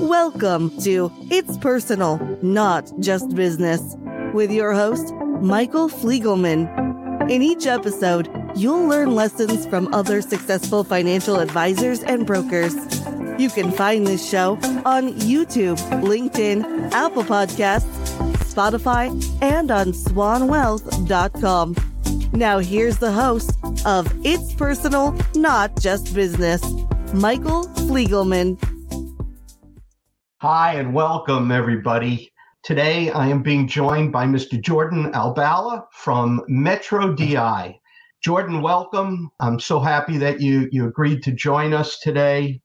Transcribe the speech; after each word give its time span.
Welcome 0.00 0.70
to 0.80 1.12
It's 1.30 1.58
Personal, 1.58 2.16
Not 2.40 2.90
Just 3.00 3.34
Business, 3.36 3.96
with 4.32 4.50
your 4.50 4.72
host, 4.72 5.12
Michael 5.42 5.90
Fliegelman. 5.90 7.30
In 7.30 7.42
each 7.42 7.66
episode, 7.66 8.30
you'll 8.56 8.88
learn 8.88 9.14
lessons 9.14 9.66
from 9.66 9.92
other 9.92 10.22
successful 10.22 10.84
financial 10.84 11.38
advisors 11.38 12.02
and 12.02 12.26
brokers. 12.26 12.74
You 13.38 13.50
can 13.50 13.70
find 13.70 14.06
this 14.06 14.26
show 14.26 14.52
on 14.86 15.12
YouTube, 15.20 15.76
LinkedIn, 16.00 16.92
Apple 16.92 17.24
Podcasts, 17.24 17.84
Spotify, 18.50 19.10
and 19.42 19.70
on 19.70 19.92
swanwealth.com. 19.92 21.76
Now, 22.32 22.58
here's 22.58 22.96
the 22.96 23.12
host 23.12 23.52
of 23.84 24.10
It's 24.24 24.54
Personal, 24.54 25.14
Not 25.34 25.78
Just 25.78 26.14
Business, 26.14 26.62
Michael 27.12 27.64
Fliegelman. 27.74 28.56
Hi, 30.42 30.76
and 30.76 30.94
welcome, 30.94 31.52
everybody. 31.52 32.32
Today, 32.62 33.10
I 33.10 33.26
am 33.26 33.42
being 33.42 33.68
joined 33.68 34.10
by 34.10 34.24
Mr. 34.24 34.58
Jordan 34.58 35.12
Albala 35.12 35.84
from 35.92 36.40
Metro 36.48 37.12
DI. 37.12 37.78
Jordan, 38.24 38.62
welcome. 38.62 39.30
I'm 39.38 39.60
so 39.60 39.80
happy 39.80 40.16
that 40.16 40.40
you, 40.40 40.66
you 40.72 40.86
agreed 40.86 41.22
to 41.24 41.32
join 41.32 41.74
us 41.74 41.98
today. 41.98 42.62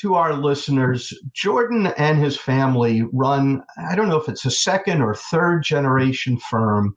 To 0.00 0.14
our 0.16 0.34
listeners, 0.34 1.14
Jordan 1.32 1.92
and 1.96 2.18
his 2.18 2.36
family 2.36 3.04
run, 3.12 3.62
I 3.78 3.94
don't 3.94 4.08
know 4.08 4.20
if 4.20 4.28
it's 4.28 4.46
a 4.46 4.50
second 4.50 5.00
or 5.00 5.14
third 5.14 5.62
generation 5.62 6.38
firm 6.38 6.96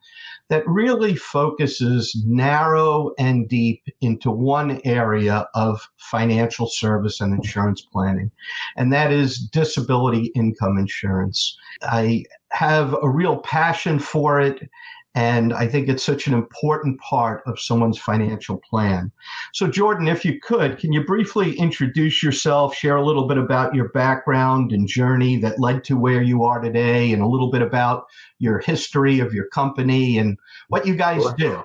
that 0.49 0.67
really 0.67 1.16
focuses 1.16 2.16
narrow 2.26 3.12
and 3.17 3.49
deep 3.49 3.84
into 4.02 4.30
one 4.30 4.80
area 4.85 5.48
of 5.55 5.90
financial 5.98 6.68
service 6.68 7.21
and 7.21 7.34
insurance 7.34 7.81
planning, 7.81 8.31
and 8.77 8.94
that 8.94 9.12
is 9.12 9.40
disability 9.40 10.31
income 10.35 10.77
insurance. 10.77 11.58
I 11.82 12.26
have 12.52 12.96
a 13.02 13.10
real 13.10 13.37
passion 13.37 13.99
for 13.99 14.40
it. 14.40 14.70
And 15.16 15.54
I 15.54 15.66
think 15.66 15.88
it's 15.88 16.04
such 16.04 16.27
an 16.27 16.34
important 16.34 16.99
part 16.99 17.41
of 17.46 17.58
someone's 17.60 17.98
financial 17.98 18.62
plan. 18.70 19.12
So, 19.54 19.68
Jordan, 19.68 20.10
if 20.10 20.26
you 20.26 20.40
could, 20.41 20.77
can 20.77 20.91
you 20.91 21.05
briefly 21.05 21.58
introduce 21.58 22.21
yourself, 22.21 22.76
share 22.76 22.98
a 22.98 23.05
little 23.05 23.26
bit 23.26 23.38
about 23.38 23.74
your 23.74 23.90
background 23.90 24.74
and 24.74 24.88
journey 24.88 25.38
that 25.38 25.60
led 25.60 25.86
to 25.86 25.98
where 25.98 26.21
you 26.21 26.43
are 26.43 26.60
today, 26.60 27.13
and 27.13 27.21
a 27.21 27.27
little 27.27 27.49
bit 27.49 27.62
about 27.62 28.05
your 28.40 28.60
history 28.60 29.20
of 29.20 29.34
your 29.34 29.48
company 29.48 30.18
and 30.18 30.38
what 30.68 30.86
you 30.86 30.96
guys 30.96 31.24
do? 31.38 31.63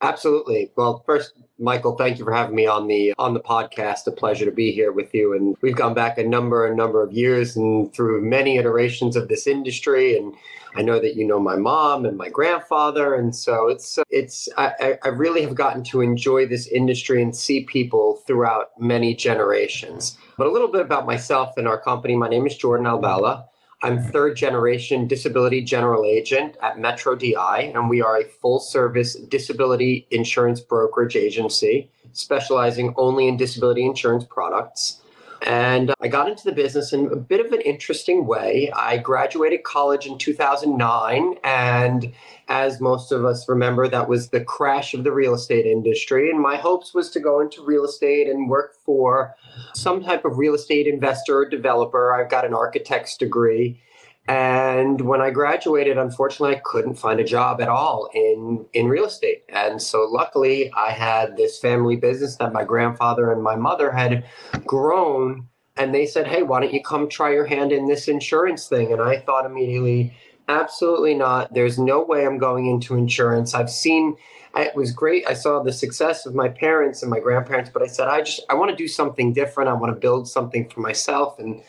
Absolutely. 0.00 0.70
Well, 0.76 1.02
first, 1.06 1.32
Michael, 1.58 1.96
thank 1.96 2.18
you 2.18 2.24
for 2.24 2.32
having 2.32 2.54
me 2.54 2.66
on 2.66 2.86
the 2.86 3.14
on 3.18 3.34
the 3.34 3.40
podcast. 3.40 4.06
A 4.06 4.12
pleasure 4.12 4.44
to 4.44 4.52
be 4.52 4.70
here 4.70 4.92
with 4.92 5.12
you. 5.12 5.32
And 5.32 5.56
we've 5.60 5.74
gone 5.74 5.94
back 5.94 6.18
a 6.18 6.24
number 6.24 6.64
a 6.66 6.74
number 6.74 7.02
of 7.02 7.12
years 7.12 7.56
and 7.56 7.92
through 7.92 8.22
many 8.22 8.58
iterations 8.58 9.16
of 9.16 9.26
this 9.26 9.48
industry. 9.48 10.16
And 10.16 10.34
I 10.76 10.82
know 10.82 11.00
that 11.00 11.16
you 11.16 11.26
know 11.26 11.40
my 11.40 11.56
mom 11.56 12.04
and 12.04 12.16
my 12.16 12.28
grandfather, 12.28 13.14
and 13.14 13.34
so 13.34 13.66
it's 13.66 13.98
it's 14.08 14.48
I, 14.56 14.98
I 15.02 15.08
really 15.08 15.42
have 15.42 15.56
gotten 15.56 15.82
to 15.84 16.00
enjoy 16.00 16.46
this 16.46 16.68
industry 16.68 17.20
and 17.20 17.34
see 17.34 17.64
people 17.64 18.22
throughout 18.24 18.68
many 18.78 19.16
generations. 19.16 20.16
But 20.36 20.46
a 20.46 20.52
little 20.52 20.70
bit 20.70 20.82
about 20.82 21.06
myself 21.06 21.54
and 21.56 21.66
our 21.66 21.80
company. 21.80 22.14
My 22.14 22.28
name 22.28 22.46
is 22.46 22.56
Jordan 22.56 22.86
Albala. 22.86 23.46
I'm 23.80 24.02
third 24.02 24.36
generation 24.36 25.06
disability 25.06 25.62
general 25.62 26.04
agent 26.04 26.56
at 26.60 26.80
Metro 26.80 27.14
DI, 27.14 27.72
and 27.74 27.88
we 27.88 28.02
are 28.02 28.18
a 28.18 28.24
full 28.24 28.58
service 28.58 29.14
disability 29.14 30.08
insurance 30.10 30.60
brokerage 30.60 31.14
agency 31.14 31.88
specializing 32.12 32.92
only 32.96 33.28
in 33.28 33.36
disability 33.36 33.84
insurance 33.84 34.24
products. 34.24 35.02
And 35.42 35.94
I 36.00 36.08
got 36.08 36.28
into 36.28 36.44
the 36.44 36.52
business 36.52 36.92
in 36.92 37.06
a 37.06 37.16
bit 37.16 37.44
of 37.44 37.52
an 37.52 37.60
interesting 37.60 38.26
way. 38.26 38.70
I 38.74 38.98
graduated 38.98 39.62
college 39.62 40.06
in 40.06 40.18
2009. 40.18 41.36
And 41.44 42.12
as 42.48 42.80
most 42.80 43.12
of 43.12 43.24
us 43.24 43.48
remember, 43.48 43.88
that 43.88 44.08
was 44.08 44.30
the 44.30 44.42
crash 44.42 44.94
of 44.94 45.04
the 45.04 45.12
real 45.12 45.34
estate 45.34 45.66
industry. 45.66 46.30
And 46.30 46.40
my 46.40 46.56
hopes 46.56 46.92
was 46.92 47.10
to 47.10 47.20
go 47.20 47.40
into 47.40 47.64
real 47.64 47.84
estate 47.84 48.28
and 48.28 48.48
work 48.48 48.74
for 48.84 49.34
some 49.74 50.02
type 50.02 50.24
of 50.24 50.38
real 50.38 50.54
estate 50.54 50.86
investor 50.86 51.38
or 51.38 51.48
developer. 51.48 52.14
I've 52.14 52.30
got 52.30 52.44
an 52.44 52.54
architect's 52.54 53.16
degree. 53.16 53.80
And 54.28 55.00
when 55.00 55.22
I 55.22 55.30
graduated, 55.30 55.96
unfortunately, 55.96 56.56
I 56.56 56.60
couldn't 56.62 56.96
find 56.96 57.18
a 57.18 57.24
job 57.24 57.60
at 57.62 57.68
all 57.68 58.10
in, 58.14 58.66
in 58.74 58.86
real 58.86 59.06
estate. 59.06 59.44
And 59.48 59.80
so, 59.80 60.06
luckily, 60.10 60.70
I 60.76 60.90
had 60.90 61.36
this 61.36 61.58
family 61.58 61.96
business 61.96 62.36
that 62.36 62.52
my 62.52 62.64
grandfather 62.64 63.32
and 63.32 63.42
my 63.42 63.56
mother 63.56 63.90
had 63.90 64.26
grown. 64.66 65.48
And 65.78 65.94
they 65.94 66.06
said, 66.06 66.26
Hey, 66.26 66.42
why 66.42 66.60
don't 66.60 66.74
you 66.74 66.82
come 66.82 67.08
try 67.08 67.32
your 67.32 67.46
hand 67.46 67.72
in 67.72 67.86
this 67.86 68.06
insurance 68.06 68.68
thing? 68.68 68.92
And 68.92 69.00
I 69.00 69.18
thought 69.18 69.46
immediately, 69.46 70.12
Absolutely 70.48 71.14
not. 71.14 71.52
There's 71.52 71.78
no 71.78 72.02
way 72.02 72.24
I'm 72.24 72.38
going 72.38 72.66
into 72.66 72.94
insurance. 72.94 73.54
I've 73.54 73.70
seen 73.70 74.16
it 74.56 74.74
was 74.74 74.92
great. 74.92 75.28
I 75.28 75.34
saw 75.34 75.62
the 75.62 75.72
success 75.72 76.24
of 76.24 76.34
my 76.34 76.48
parents 76.48 77.02
and 77.02 77.10
my 77.10 77.20
grandparents, 77.20 77.70
but 77.70 77.82
I 77.82 77.86
said, 77.86 78.08
I 78.08 78.22
just, 78.22 78.40
I 78.48 78.54
want 78.54 78.70
to 78.70 78.76
do 78.76 78.88
something 78.88 79.34
different. 79.34 79.68
I 79.68 79.74
want 79.74 79.94
to 79.94 80.00
build 80.00 80.26
something 80.26 80.68
for 80.70 80.80
myself. 80.80 81.38
And 81.38 81.62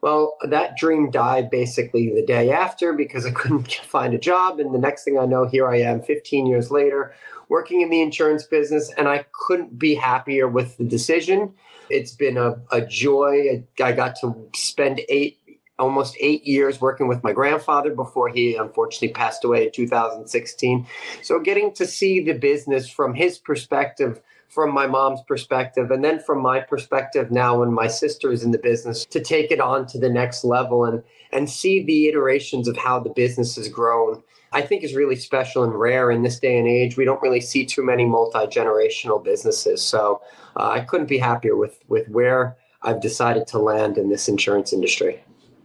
well, 0.00 0.36
that 0.42 0.76
dream 0.76 1.10
died 1.10 1.50
basically 1.50 2.12
the 2.14 2.24
day 2.24 2.50
after 2.50 2.92
because 2.92 3.26
I 3.26 3.30
couldn't 3.32 3.72
find 3.72 4.14
a 4.14 4.18
job. 4.18 4.60
And 4.60 4.74
the 4.74 4.78
next 4.78 5.04
thing 5.04 5.18
I 5.18 5.26
know, 5.26 5.46
here 5.46 5.68
I 5.68 5.80
am 5.80 6.02
15 6.02 6.46
years 6.46 6.70
later, 6.70 7.14
working 7.48 7.80
in 7.80 7.90
the 7.90 8.02
insurance 8.02 8.44
business, 8.44 8.92
and 8.96 9.08
I 9.08 9.24
couldn't 9.32 9.78
be 9.78 9.94
happier 9.94 10.46
with 10.46 10.76
the 10.76 10.84
decision. 10.84 11.54
It's 11.90 12.12
been 12.12 12.36
a, 12.36 12.56
a 12.70 12.82
joy. 12.82 13.64
I 13.82 13.92
got 13.92 14.16
to 14.16 14.50
spend 14.54 15.00
eight, 15.08 15.38
almost 15.78 16.16
eight 16.20 16.44
years 16.44 16.80
working 16.80 17.08
with 17.08 17.22
my 17.24 17.32
grandfather 17.32 17.94
before 17.94 18.28
he 18.28 18.56
unfortunately 18.56 19.08
passed 19.08 19.44
away 19.44 19.66
in 19.66 19.72
2016. 19.72 20.86
So 21.22 21.40
getting 21.40 21.72
to 21.74 21.86
see 21.86 22.22
the 22.22 22.34
business 22.34 22.88
from 22.90 23.14
his 23.14 23.38
perspective 23.38 24.20
from 24.48 24.72
my 24.72 24.86
mom's 24.86 25.20
perspective 25.28 25.90
and 25.90 26.02
then 26.04 26.18
from 26.18 26.40
my 26.40 26.58
perspective 26.58 27.30
now 27.30 27.60
when 27.60 27.72
my 27.72 27.86
sister 27.86 28.32
is 28.32 28.42
in 28.42 28.50
the 28.50 28.58
business 28.58 29.04
to 29.04 29.20
take 29.20 29.50
it 29.50 29.60
on 29.60 29.86
to 29.86 29.98
the 29.98 30.08
next 30.08 30.44
level 30.44 30.84
and 30.84 31.02
and 31.32 31.50
see 31.50 31.82
the 31.84 32.08
iterations 32.08 32.66
of 32.66 32.76
how 32.76 32.98
the 32.98 33.10
business 33.10 33.56
has 33.56 33.68
grown 33.68 34.22
i 34.52 34.62
think 34.62 34.82
is 34.82 34.94
really 34.94 35.16
special 35.16 35.62
and 35.62 35.78
rare 35.78 36.10
in 36.10 36.22
this 36.22 36.38
day 36.38 36.58
and 36.58 36.66
age. 36.66 36.96
We 36.96 37.04
don't 37.04 37.22
really 37.22 37.40
see 37.40 37.66
too 37.66 37.84
many 37.84 38.06
multi-generational 38.06 39.22
businesses. 39.22 39.82
So 39.82 40.22
uh, 40.56 40.70
i 40.70 40.80
couldn't 40.80 41.08
be 41.08 41.18
happier 41.18 41.56
with 41.56 41.78
with 41.88 42.08
where 42.08 42.56
i've 42.82 43.00
decided 43.00 43.46
to 43.48 43.58
land 43.58 43.98
in 43.98 44.08
this 44.08 44.28
insurance 44.28 44.72
industry 44.72 45.22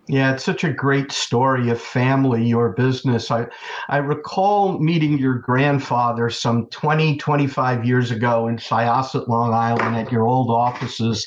yeah, 0.08 0.34
it's 0.34 0.44
such 0.44 0.66
a 0.66 0.74
great 0.74 1.14
story 1.14 1.70
of 1.70 1.80
family, 1.82 2.46
your 2.46 2.74
business. 2.74 3.32
I, 3.32 3.48
I 3.88 3.98
recall 3.98 4.78
meeting 4.80 5.18
your 5.18 5.36
grandfather 5.36 6.30
some 6.30 6.68
20, 6.68 7.18
25 7.18 7.86
years 7.86 8.12
ago 8.12 8.48
in 8.48 8.58
Syosset, 8.58 9.30
Long 9.30 9.54
Island 9.54 9.96
at 9.96 10.12
your 10.12 10.28
old 10.28 10.50
offices. 10.52 11.26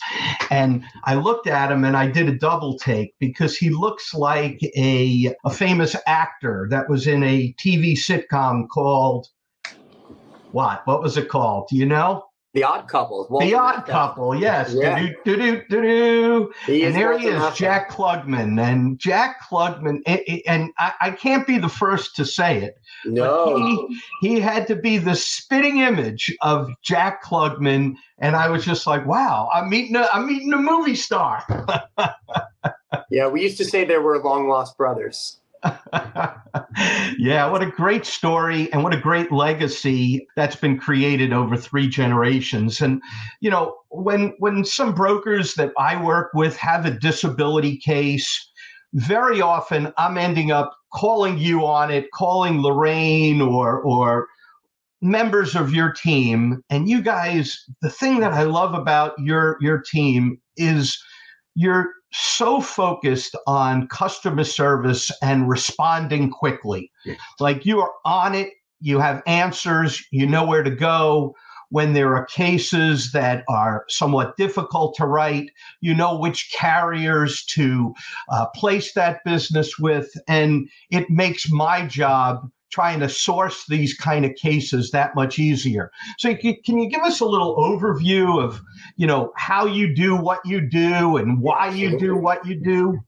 And 0.51 0.85
I 1.05 1.15
looked 1.15 1.47
at 1.47 1.73
him 1.73 1.85
and 1.85 1.97
I 1.97 2.07
did 2.07 2.29
a 2.29 2.37
double 2.37 2.77
take 2.79 3.15
because 3.19 3.57
he 3.57 3.71
looks 3.71 4.13
like 4.13 4.61
a, 4.77 5.35
a 5.47 5.51
famous 5.51 5.97
actor 6.07 6.67
that 6.71 6.91
was 6.91 7.07
in 7.07 7.23
a 7.23 7.55
TV 7.59 7.95
sitcom 7.95 8.69
called 8.69 9.27
what? 10.53 10.83
What 10.87 11.03
was 11.03 11.17
it 11.17 11.29
called? 11.29 11.69
Do 11.71 11.77
you 11.77 11.87
know? 11.87 12.26
The 12.57 12.65
Odd 12.65 12.89
Couple. 12.89 13.27
the 13.39 13.55
Odd 13.55 13.85
Couple, 13.85 14.35
yes. 14.35 14.73
Yeah. 14.73 15.11
Do-do, 15.27 15.63
do-do, 15.69 16.51
and 16.67 16.95
there 16.95 17.19
he 17.19 17.27
is, 17.27 17.55
Jack 17.55 17.91
Klugman. 17.91 18.59
And 18.59 18.99
Jack 18.99 19.43
Klugman, 19.43 20.01
and 20.47 20.73
I, 20.79 20.93
I, 21.03 21.11
can't 21.11 21.47
be 21.47 21.59
the 21.59 21.69
first 21.69 22.17
to 22.17 22.25
say 22.25 22.63
it. 22.63 22.79
No. 23.05 23.59
He, 23.59 24.01
he 24.23 24.41
had 24.41 24.67
to 24.69 24.75
be 24.75 24.97
the 24.97 25.15
spitting 25.15 25.81
image 25.81 26.35
of 26.41 26.71
Jack 26.81 27.23
Klugman. 27.23 27.97
And 28.21 28.35
I 28.35 28.49
was 28.49 28.65
just 28.65 28.87
like, 28.87 29.05
wow, 29.05 29.51
I'm 29.53 29.69
meeting 29.69 29.95
a, 29.95 30.09
I'm 30.11 30.27
meeting 30.27 30.55
a 30.55 30.57
movie 30.57 30.97
star. 30.97 31.45
yeah, 33.11 33.29
we 33.29 33.43
used 33.43 33.59
to 33.59 33.67
say 33.67 33.85
there 33.85 34.01
were 34.01 34.19
long 34.23 34.49
lost 34.49 34.79
brothers. 34.79 35.41
yeah, 37.19 37.51
what 37.51 37.63
a 37.63 37.71
great 37.71 38.07
story 38.07 38.73
and 38.73 38.83
what 38.83 38.95
a 38.95 39.01
great 39.01 39.33
legacy 39.33 40.27
that's 40.37 40.57
been 40.57 40.79
created 40.79 41.33
over 41.33 41.57
three 41.57 41.89
generations. 41.89 42.81
And 42.81 43.03
you 43.41 43.51
know, 43.51 43.77
when 43.91 44.35
when 44.39 44.65
some 44.65 44.95
brokers 44.95 45.55
that 45.55 45.73
I 45.79 46.03
work 46.03 46.31
with 46.35 46.57
have 46.57 46.85
a 46.87 46.91
disability 46.91 47.79
case, 47.79 48.51
very 48.95 49.41
often 49.41 49.93
I'm 49.99 50.19
ending 50.19 50.51
up 50.51 50.77
calling 50.95 51.39
you 51.39 51.67
on 51.67 51.91
it, 51.91 52.11
calling 52.13 52.63
Lorraine 52.63 53.41
or 53.41 53.81
or 53.81 54.29
members 55.03 55.55
of 55.55 55.75
your 55.75 55.93
team 55.93 56.63
and 56.71 56.89
you 56.89 57.03
guys 57.03 57.63
the 57.83 57.91
thing 57.91 58.21
that 58.21 58.33
I 58.33 58.45
love 58.45 58.73
about 58.73 59.13
your 59.19 59.59
your 59.61 59.79
team 59.79 60.41
is 60.57 60.99
you're 61.55 61.91
so 62.19 62.61
focused 62.61 63.37
on 63.47 63.89
customer 63.89 64.45
service 64.45 65.11
and 65.23 65.49
responding 65.49 66.31
quickly. 66.31 66.91
Like 67.41 67.67
you 67.67 67.81
are 67.81 67.93
on 68.05 68.35
it, 68.35 68.51
you 68.81 68.99
have 69.01 69.23
answers, 69.27 70.03
you 70.11 70.27
know 70.27 70.45
where 70.45 70.63
to 70.63 70.71
go. 70.71 71.35
when 71.71 71.93
there 71.93 72.15
are 72.15 72.27
cases 72.27 73.13
that 73.13 73.45
are 73.49 73.85
somewhat 73.89 74.37
difficult 74.37 74.95
to 74.97 75.07
write. 75.07 75.51
You 75.81 75.95
know 75.95 76.17
which 76.19 76.53
carriers 76.57 77.45
to 77.47 77.95
uh, 78.31 78.47
place 78.55 78.93
that 78.95 79.21
business 79.25 79.79
with, 79.79 80.13
and 80.29 80.69
it 80.91 81.11
makes 81.11 81.51
my 81.51 81.87
job 81.87 82.49
trying 82.71 83.01
to 83.01 83.09
source 83.09 83.65
these 83.69 83.95
kind 83.95 84.25
of 84.25 84.35
cases 84.35 84.91
that 84.91 85.15
much 85.15 85.39
easier. 85.39 85.91
So 86.19 86.35
can 86.35 86.79
you 86.79 86.89
give 86.89 87.03
us 87.03 87.21
a 87.21 87.25
little 87.25 87.57
overview 87.57 88.43
of, 88.43 88.61
you 88.97 89.07
know, 89.07 89.33
how 89.37 89.67
you 89.67 89.95
do 89.95 90.17
what 90.17 90.41
you 90.45 90.61
do 90.61 91.17
and 91.17 91.41
why 91.41 91.71
you 91.71 91.99
do 91.99 92.17
what 92.17 92.45
you 92.45 92.61
do? 92.61 92.99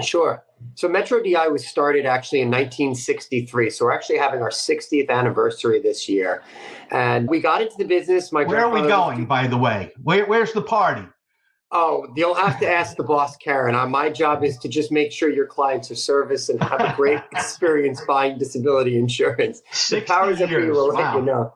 Sure. 0.00 0.44
So 0.74 0.88
Metro 0.88 1.22
DI 1.22 1.48
was 1.48 1.66
started 1.66 2.04
actually 2.04 2.40
in 2.40 2.48
1963. 2.48 3.70
So 3.70 3.86
we're 3.86 3.92
actually 3.92 4.18
having 4.18 4.42
our 4.42 4.50
60th 4.50 5.08
anniversary 5.08 5.80
this 5.80 6.08
year. 6.08 6.42
And 6.90 7.28
we 7.28 7.40
got 7.40 7.62
into 7.62 7.76
the 7.78 7.84
business. 7.84 8.30
My 8.30 8.44
Where 8.44 8.66
are 8.66 8.70
we 8.70 8.86
going, 8.86 9.24
by 9.24 9.46
the 9.46 9.56
way? 9.56 9.92
Where, 10.02 10.26
where's 10.26 10.52
the 10.52 10.62
party? 10.62 11.06
Oh, 11.72 12.08
you'll 12.16 12.34
have 12.34 12.58
to 12.60 12.68
ask 12.68 12.96
the 12.96 13.04
boss, 13.04 13.36
Karen. 13.36 13.76
Uh, 13.76 13.86
my 13.86 14.10
job 14.10 14.42
is 14.42 14.58
to 14.58 14.68
just 14.68 14.90
make 14.90 15.12
sure 15.12 15.30
your 15.30 15.46
clients 15.46 15.88
are 15.90 15.96
serviced 15.96 16.50
and 16.50 16.60
have 16.62 16.80
a 16.80 16.92
great 16.96 17.20
experience 17.32 18.00
buying 18.08 18.38
disability 18.38 18.98
insurance. 18.98 19.62
The 19.88 20.00
powers 20.00 20.40
that 20.40 20.48
be 20.48 20.56
will 20.68 20.92
wow. 20.92 21.00
let 21.00 21.14
you 21.14 21.22
know. 21.22 21.54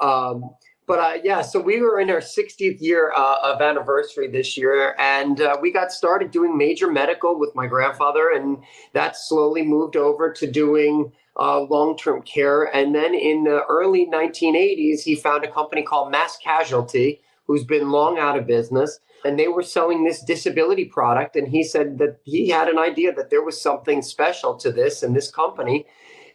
Um, 0.00 0.50
but 0.86 0.98
uh, 0.98 1.18
yeah, 1.24 1.42
so 1.42 1.60
we 1.60 1.80
were 1.80 2.00
in 2.00 2.10
our 2.10 2.20
60th 2.20 2.80
year 2.80 3.12
uh, 3.16 3.36
of 3.42 3.60
anniversary 3.60 4.28
this 4.28 4.56
year, 4.56 4.94
and 4.98 5.40
uh, 5.40 5.56
we 5.60 5.72
got 5.72 5.90
started 5.90 6.30
doing 6.30 6.56
major 6.56 6.90
medical 6.90 7.38
with 7.38 7.54
my 7.54 7.66
grandfather, 7.66 8.30
and 8.30 8.58
that 8.92 9.16
slowly 9.16 9.62
moved 9.62 9.96
over 9.96 10.32
to 10.32 10.50
doing 10.50 11.12
uh, 11.36 11.60
long 11.62 11.96
term 11.96 12.22
care. 12.22 12.64
And 12.64 12.94
then 12.94 13.14
in 13.14 13.44
the 13.44 13.62
early 13.68 14.06
1980s, 14.06 15.02
he 15.02 15.14
found 15.14 15.44
a 15.44 15.50
company 15.50 15.82
called 15.82 16.10
Mass 16.10 16.36
Casualty, 16.36 17.22
who's 17.52 17.64
been 17.64 17.90
long 17.90 18.18
out 18.18 18.38
of 18.38 18.46
business 18.46 18.98
and 19.26 19.38
they 19.38 19.46
were 19.46 19.62
selling 19.62 20.04
this 20.04 20.22
disability 20.22 20.86
product 20.86 21.36
and 21.36 21.48
he 21.48 21.62
said 21.62 21.98
that 21.98 22.18
he 22.24 22.48
had 22.48 22.66
an 22.66 22.78
idea 22.78 23.12
that 23.12 23.28
there 23.28 23.44
was 23.44 23.60
something 23.60 24.00
special 24.00 24.56
to 24.56 24.72
this 24.72 25.02
and 25.02 25.14
this 25.14 25.30
company 25.30 25.86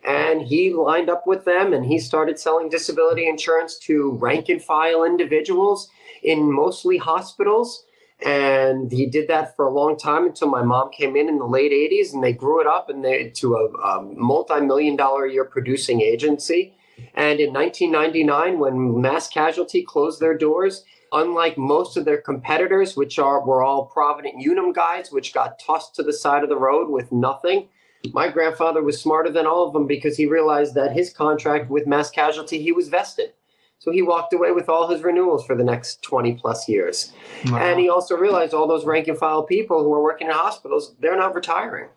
and 0.08 0.44
he 0.44 0.72
lined 0.72 1.10
up 1.10 1.26
with 1.26 1.44
them 1.44 1.74
and 1.74 1.88
he 1.88 1.98
started 1.98 2.38
selling 2.38 2.70
disability 2.70 3.28
insurance 3.28 3.80
to 3.80 4.12
rank 4.22 4.48
and 4.48 4.64
file 4.64 5.04
individuals 5.04 5.90
in 6.22 6.54
mostly 6.54 6.98
hospitals 6.98 7.86
and 8.24 8.92
he 8.92 9.08
did 9.08 9.28
that 9.28 9.56
for 9.56 9.66
a 9.66 9.74
long 9.74 9.98
time 9.98 10.28
until 10.28 10.50
my 10.50 10.62
mom 10.62 10.92
came 10.92 11.16
in 11.16 11.28
in 11.28 11.40
the 11.40 11.46
late 11.48 11.72
80s 11.72 12.14
and 12.14 12.24
they 12.24 12.32
grew 12.32 12.62
it 12.62 12.68
up 12.68 12.90
and 12.90 13.04
they 13.04 13.30
to 13.30 13.56
a, 13.56 13.66
a 13.72 14.04
multi-million 14.04 14.96
dollar 14.96 15.26
a 15.26 15.34
year 15.34 15.46
producing 15.46 16.00
agency 16.00 16.76
and 17.16 17.40
in 17.40 17.52
1999 17.52 18.60
when 18.60 19.02
mass 19.02 19.28
casualty 19.28 19.82
closed 19.82 20.20
their 20.20 20.38
doors 20.38 20.84
Unlike 21.12 21.58
most 21.58 21.98
of 21.98 22.06
their 22.06 22.22
competitors, 22.22 22.96
which 22.96 23.18
are 23.20 23.46
were 23.46 23.64
all 23.64 23.86
Provident 23.86 24.36
Unum 24.44 24.74
guys, 24.74 25.12
which 25.12 25.34
got 25.34 25.60
tossed 25.60 25.96
to 25.96 26.04
the 26.04 26.14
side 26.14 26.44
of 26.44 26.50
the 26.50 26.58
road 26.58 26.90
with 26.90 27.12
nothing, 27.12 27.70
my 28.14 28.30
grandfather 28.30 28.84
was 28.84 29.02
smarter 29.02 29.32
than 29.32 29.48
all 29.48 29.66
of 29.66 29.74
them 29.74 29.88
because 29.88 30.18
he 30.18 30.26
realized 30.26 30.76
that 30.76 30.94
his 30.94 31.12
contract 31.12 31.70
with 31.70 31.88
Mass 31.88 32.10
Casualty 32.10 32.62
he 32.62 32.72
was 32.72 32.90
vested. 32.90 33.34
So 33.80 33.92
he 33.92 34.02
walked 34.02 34.34
away 34.34 34.52
with 34.52 34.70
all 34.70 34.88
his 34.88 35.02
renewals 35.02 35.46
for 35.46 35.56
the 35.56 35.64
next 35.64 36.02
20 36.02 36.34
plus 36.34 36.68
years. 36.68 37.14
Wow. 37.46 37.58
And 37.58 37.80
he 37.80 37.90
also 37.90 38.16
realized 38.18 38.54
all 38.54 38.68
those 38.68 38.86
rank 38.86 39.08
and 39.08 39.18
file 39.18 39.44
people 39.44 39.84
who 39.84 39.94
are 39.94 40.02
working 40.02 40.28
in 40.28 40.34
hospitals, 40.34 40.96
they're 41.00 41.18
not 41.18 41.36
retiring. 41.36 41.90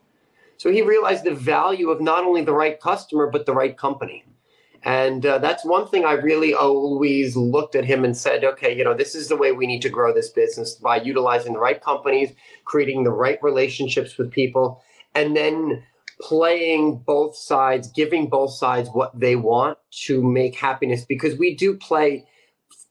So 0.58 0.70
he 0.70 0.82
realized 0.82 1.24
the 1.24 1.34
value 1.34 1.88
of 1.88 2.02
not 2.02 2.24
only 2.24 2.44
the 2.44 2.52
right 2.52 2.78
customer, 2.78 3.28
but 3.28 3.46
the 3.46 3.54
right 3.54 3.76
company. 3.76 4.24
And 4.82 5.26
uh, 5.26 5.38
that's 5.38 5.64
one 5.64 5.86
thing 5.88 6.04
I 6.04 6.12
really 6.12 6.54
always 6.54 7.36
looked 7.36 7.74
at 7.74 7.84
him 7.84 8.04
and 8.04 8.16
said, 8.16 8.44
okay, 8.44 8.74
you 8.76 8.82
know, 8.82 8.94
this 8.94 9.14
is 9.14 9.28
the 9.28 9.36
way 9.36 9.52
we 9.52 9.66
need 9.66 9.82
to 9.82 9.90
grow 9.90 10.14
this 10.14 10.30
business 10.30 10.74
by 10.74 11.02
utilizing 11.02 11.52
the 11.52 11.58
right 11.58 11.80
companies, 11.80 12.32
creating 12.64 13.04
the 13.04 13.10
right 13.10 13.38
relationships 13.42 14.16
with 14.16 14.30
people, 14.30 14.82
and 15.14 15.36
then 15.36 15.82
playing 16.20 16.98
both 16.98 17.36
sides, 17.36 17.90
giving 17.92 18.28
both 18.28 18.52
sides 18.52 18.88
what 18.92 19.18
they 19.18 19.36
want 19.36 19.78
to 19.90 20.22
make 20.22 20.56
happiness 20.56 21.04
because 21.04 21.38
we 21.38 21.54
do 21.54 21.76
play 21.76 22.26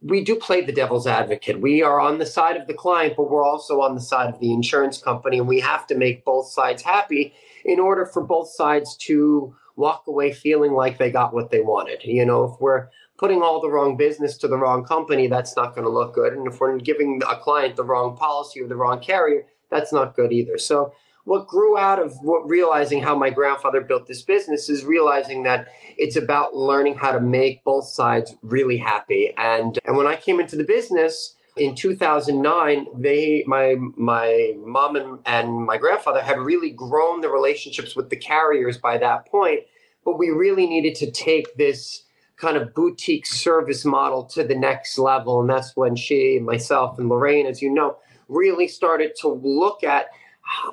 we 0.01 0.23
do 0.23 0.35
play 0.35 0.61
the 0.61 0.71
devil's 0.71 1.07
advocate. 1.07 1.59
We 1.59 1.83
are 1.83 1.99
on 1.99 2.19
the 2.19 2.25
side 2.25 2.55
of 2.55 2.67
the 2.67 2.73
client, 2.73 3.15
but 3.17 3.29
we're 3.29 3.43
also 3.43 3.81
on 3.81 3.95
the 3.95 4.01
side 4.01 4.33
of 4.33 4.39
the 4.39 4.53
insurance 4.53 4.97
company 4.97 5.39
and 5.39 5.47
we 5.47 5.59
have 5.59 5.85
to 5.87 5.95
make 5.95 6.23
both 6.23 6.49
sides 6.49 6.81
happy 6.81 7.33
in 7.65 7.79
order 7.79 8.05
for 8.05 8.23
both 8.23 8.49
sides 8.49 8.95
to 8.97 9.53
walk 9.79 10.03
away 10.07 10.31
feeling 10.33 10.73
like 10.73 10.97
they 10.97 11.09
got 11.09 11.33
what 11.33 11.49
they 11.49 11.61
wanted. 11.61 12.03
You 12.03 12.25
know, 12.25 12.43
if 12.43 12.59
we're 12.59 12.89
putting 13.17 13.41
all 13.41 13.61
the 13.61 13.69
wrong 13.69 13.97
business 13.97 14.37
to 14.37 14.47
the 14.47 14.57
wrong 14.57 14.83
company, 14.83 15.27
that's 15.27 15.55
not 15.55 15.73
going 15.73 15.85
to 15.85 15.91
look 15.91 16.13
good. 16.13 16.33
And 16.33 16.45
if 16.45 16.59
we're 16.59 16.77
giving 16.77 17.21
a 17.27 17.37
client 17.37 17.75
the 17.75 17.83
wrong 17.83 18.15
policy 18.15 18.61
or 18.61 18.67
the 18.67 18.75
wrong 18.75 18.99
carrier, 18.99 19.45
that's 19.71 19.93
not 19.93 20.15
good 20.15 20.31
either. 20.31 20.57
So 20.57 20.93
what 21.23 21.47
grew 21.47 21.77
out 21.77 21.99
of 21.99 22.17
what 22.21 22.47
realizing 22.47 23.01
how 23.01 23.15
my 23.15 23.29
grandfather 23.29 23.81
built 23.81 24.07
this 24.07 24.21
business 24.21 24.69
is 24.69 24.83
realizing 24.83 25.43
that 25.43 25.67
it's 25.97 26.15
about 26.15 26.55
learning 26.55 26.95
how 26.95 27.11
to 27.11 27.19
make 27.19 27.63
both 27.63 27.87
sides 27.87 28.35
really 28.41 28.77
happy. 28.77 29.33
And 29.37 29.79
and 29.85 29.95
when 29.95 30.07
I 30.07 30.15
came 30.15 30.39
into 30.39 30.55
the 30.55 30.63
business, 30.63 31.35
in 31.59 31.75
2009 31.75 32.87
they 32.95 33.43
my 33.47 33.75
my 33.95 34.53
mom 34.65 34.95
and, 34.95 35.19
and 35.25 35.65
my 35.65 35.77
grandfather 35.77 36.21
had 36.21 36.39
really 36.39 36.71
grown 36.71 37.21
the 37.21 37.29
relationships 37.29 37.95
with 37.95 38.09
the 38.09 38.15
carriers 38.15 38.77
by 38.77 38.97
that 38.97 39.25
point 39.27 39.61
but 40.05 40.17
we 40.17 40.29
really 40.29 40.65
needed 40.65 40.95
to 40.95 41.11
take 41.11 41.55
this 41.55 42.03
kind 42.39 42.55
of 42.55 42.73
boutique 42.73 43.25
service 43.25 43.83
model 43.83 44.23
to 44.23 44.43
the 44.43 44.55
next 44.55 44.97
level. 44.97 45.41
And 45.41 45.49
that's 45.49 45.75
when 45.75 45.95
she 45.95 46.39
myself 46.39 46.97
and 46.97 47.09
lorraine 47.09 47.45
as 47.45 47.61
you 47.61 47.69
know 47.69 47.97
really 48.27 48.67
started 48.67 49.13
to 49.19 49.27
look 49.27 49.83
at 49.83 50.07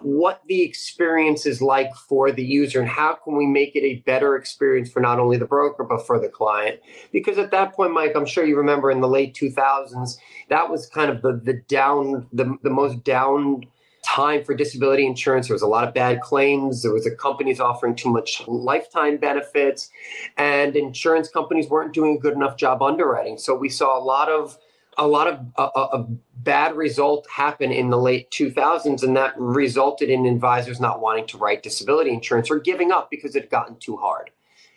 what 0.02 0.42
the 0.48 0.62
experience 0.62 1.46
is 1.46 1.60
like 1.60 1.94
for 1.94 2.32
the 2.32 2.44
user 2.44 2.80
and 2.80 2.88
how 2.88 3.14
can 3.14 3.36
we 3.36 3.46
make 3.46 3.76
it 3.76 3.84
a 3.84 4.02
better 4.06 4.36
experience 4.36 4.90
for 4.90 5.00
not 5.00 5.18
only 5.18 5.36
the 5.36 5.44
broker 5.44 5.84
but 5.84 6.06
for 6.06 6.18
the 6.18 6.28
client? 6.28 6.80
Because 7.12 7.38
at 7.38 7.50
that 7.50 7.74
point 7.74 7.92
mike 7.92 8.12
i'm 8.16 8.26
sure 8.26 8.44
you 8.44 8.56
remember 8.56 8.90
in 8.90 9.00
the 9.00 9.08
late 9.08 9.34
2000s 9.34 10.16
that 10.48 10.70
was 10.70 10.88
kind 10.88 11.10
of 11.10 11.22
the 11.22 11.40
the 11.44 11.54
down 11.68 12.26
the, 12.32 12.56
the 12.62 12.70
most 12.70 13.04
down 13.04 13.62
time 14.06 14.44
for 14.44 14.54
disability 14.54 15.04
insurance. 15.04 15.48
There 15.48 15.54
was 15.54 15.62
a 15.62 15.66
lot 15.66 15.86
of 15.86 15.92
bad 15.92 16.20
claims. 16.20 16.82
There 16.82 16.92
was 16.92 17.06
a 17.06 17.14
companies 17.14 17.58
offering 17.58 17.96
too 17.96 18.08
much 18.08 18.42
lifetime 18.46 19.16
benefits 19.16 19.90
and 20.36 20.76
insurance 20.76 21.28
companies 21.28 21.68
weren't 21.68 21.92
doing 21.92 22.16
a 22.16 22.20
good 22.20 22.34
enough 22.34 22.56
job 22.56 22.82
underwriting. 22.82 23.36
So 23.36 23.56
we 23.56 23.68
saw 23.68 23.98
a 23.98 24.02
lot 24.02 24.28
of 24.28 24.56
a 24.96 25.06
lot 25.06 25.26
of 25.26 25.40
a, 25.56 25.96
a, 25.96 26.06
bad 26.36 26.76
result 26.76 27.26
happened 27.28 27.72
in 27.72 27.90
the 27.90 27.98
late 27.98 28.30
2000s 28.30 29.02
and 29.02 29.16
that 29.16 29.34
resulted 29.36 30.08
in 30.08 30.26
advisors 30.26 30.78
not 30.78 31.00
wanting 31.00 31.26
to 31.26 31.36
write 31.36 31.60
disability 31.60 32.10
insurance 32.10 32.48
or 32.50 32.60
giving 32.60 32.92
up 32.92 33.10
because 33.10 33.34
it 33.34 33.42
had 33.42 33.50
gotten 33.50 33.76
too 33.80 33.96
hard. 33.96 34.30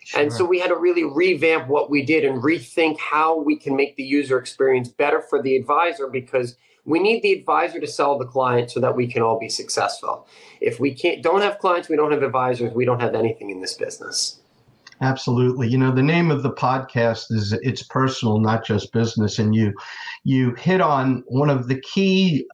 Sure. 0.04 0.20
and 0.20 0.32
so 0.32 0.44
we 0.44 0.58
had 0.58 0.68
to 0.68 0.76
really 0.76 1.04
revamp 1.04 1.68
what 1.68 1.90
we 1.90 2.02
did 2.02 2.24
and 2.24 2.42
rethink 2.42 2.98
how 2.98 3.38
we 3.38 3.54
can 3.54 3.76
make 3.76 3.94
the 3.96 4.02
user 4.02 4.38
experience 4.38 4.88
better 4.88 5.20
for 5.20 5.40
the 5.40 5.54
advisor 5.54 6.08
because 6.08 6.56
we 6.84 6.98
need 6.98 7.22
the 7.22 7.32
advisor 7.32 7.78
to 7.78 7.86
sell 7.86 8.18
the 8.18 8.24
client 8.24 8.70
so 8.70 8.80
that 8.80 8.96
we 8.96 9.06
can 9.06 9.22
all 9.22 9.38
be 9.38 9.50
successful. 9.50 10.26
If 10.60 10.80
we 10.80 10.92
can't 10.92 11.22
don't 11.22 11.42
have 11.42 11.58
clients 11.58 11.88
we 11.88 11.96
don't 11.96 12.10
have 12.10 12.22
advisors 12.22 12.72
we 12.74 12.84
don't 12.84 13.00
have 13.00 13.14
anything 13.14 13.50
in 13.50 13.60
this 13.60 13.74
business 13.74 14.39
Absolutely. 15.02 15.68
You 15.68 15.78
know, 15.78 15.92
the 15.92 16.02
name 16.02 16.30
of 16.30 16.42
the 16.42 16.52
podcast 16.52 17.30
is 17.30 17.54
It's 17.62 17.82
Personal, 17.82 18.38
Not 18.38 18.64
Just 18.66 18.92
Business. 18.92 19.38
And 19.38 19.54
you 19.54 19.72
you 20.24 20.54
hit 20.54 20.80
on 20.80 21.24
one 21.26 21.48
of 21.48 21.68
the 21.68 21.80
key 21.80 22.46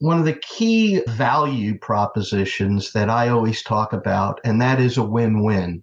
one 0.00 0.18
of 0.18 0.24
the 0.24 0.40
key 0.42 1.02
value 1.08 1.78
propositions 1.78 2.92
that 2.92 3.08
I 3.08 3.28
always 3.28 3.62
talk 3.62 3.92
about, 3.92 4.40
and 4.44 4.60
that 4.60 4.78
is 4.80 4.98
a 4.98 5.02
win-win. 5.02 5.82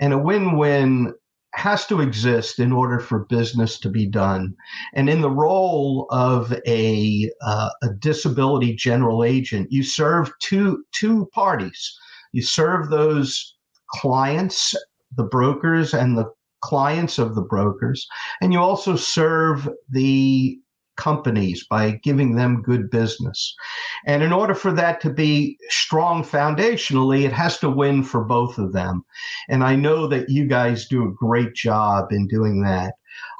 And 0.00 0.12
a 0.12 0.18
win-win 0.18 1.14
has 1.54 1.86
to 1.86 2.00
exist 2.00 2.58
in 2.58 2.72
order 2.72 3.00
for 3.00 3.24
business 3.24 3.78
to 3.80 3.88
be 3.88 4.06
done. 4.06 4.54
And 4.94 5.08
in 5.08 5.22
the 5.22 5.30
role 5.30 6.06
of 6.10 6.52
a, 6.66 7.30
uh, 7.42 7.70
a 7.82 7.88
disability 7.98 8.74
general 8.76 9.24
agent, 9.24 9.72
you 9.72 9.82
serve 9.82 10.30
two 10.40 10.84
two 10.92 11.26
parties. 11.34 11.98
You 12.32 12.42
serve 12.42 12.90
those 12.90 13.56
clients 13.90 14.74
the 15.16 15.24
brokers 15.24 15.94
and 15.94 16.16
the 16.16 16.30
clients 16.60 17.18
of 17.18 17.34
the 17.34 17.42
brokers. 17.42 18.06
And 18.40 18.52
you 18.52 18.60
also 18.60 18.96
serve 18.96 19.68
the 19.90 20.58
companies 20.96 21.64
by 21.70 21.92
giving 22.02 22.34
them 22.34 22.60
good 22.60 22.90
business. 22.90 23.54
And 24.04 24.22
in 24.22 24.32
order 24.32 24.54
for 24.54 24.72
that 24.72 25.00
to 25.02 25.10
be 25.10 25.56
strong 25.68 26.24
foundationally, 26.24 27.24
it 27.24 27.32
has 27.32 27.58
to 27.60 27.70
win 27.70 28.02
for 28.02 28.24
both 28.24 28.58
of 28.58 28.72
them. 28.72 29.04
And 29.48 29.62
I 29.62 29.76
know 29.76 30.08
that 30.08 30.28
you 30.28 30.46
guys 30.46 30.88
do 30.88 31.04
a 31.04 31.14
great 31.14 31.54
job 31.54 32.08
in 32.10 32.26
doing 32.26 32.62
that. 32.62 32.94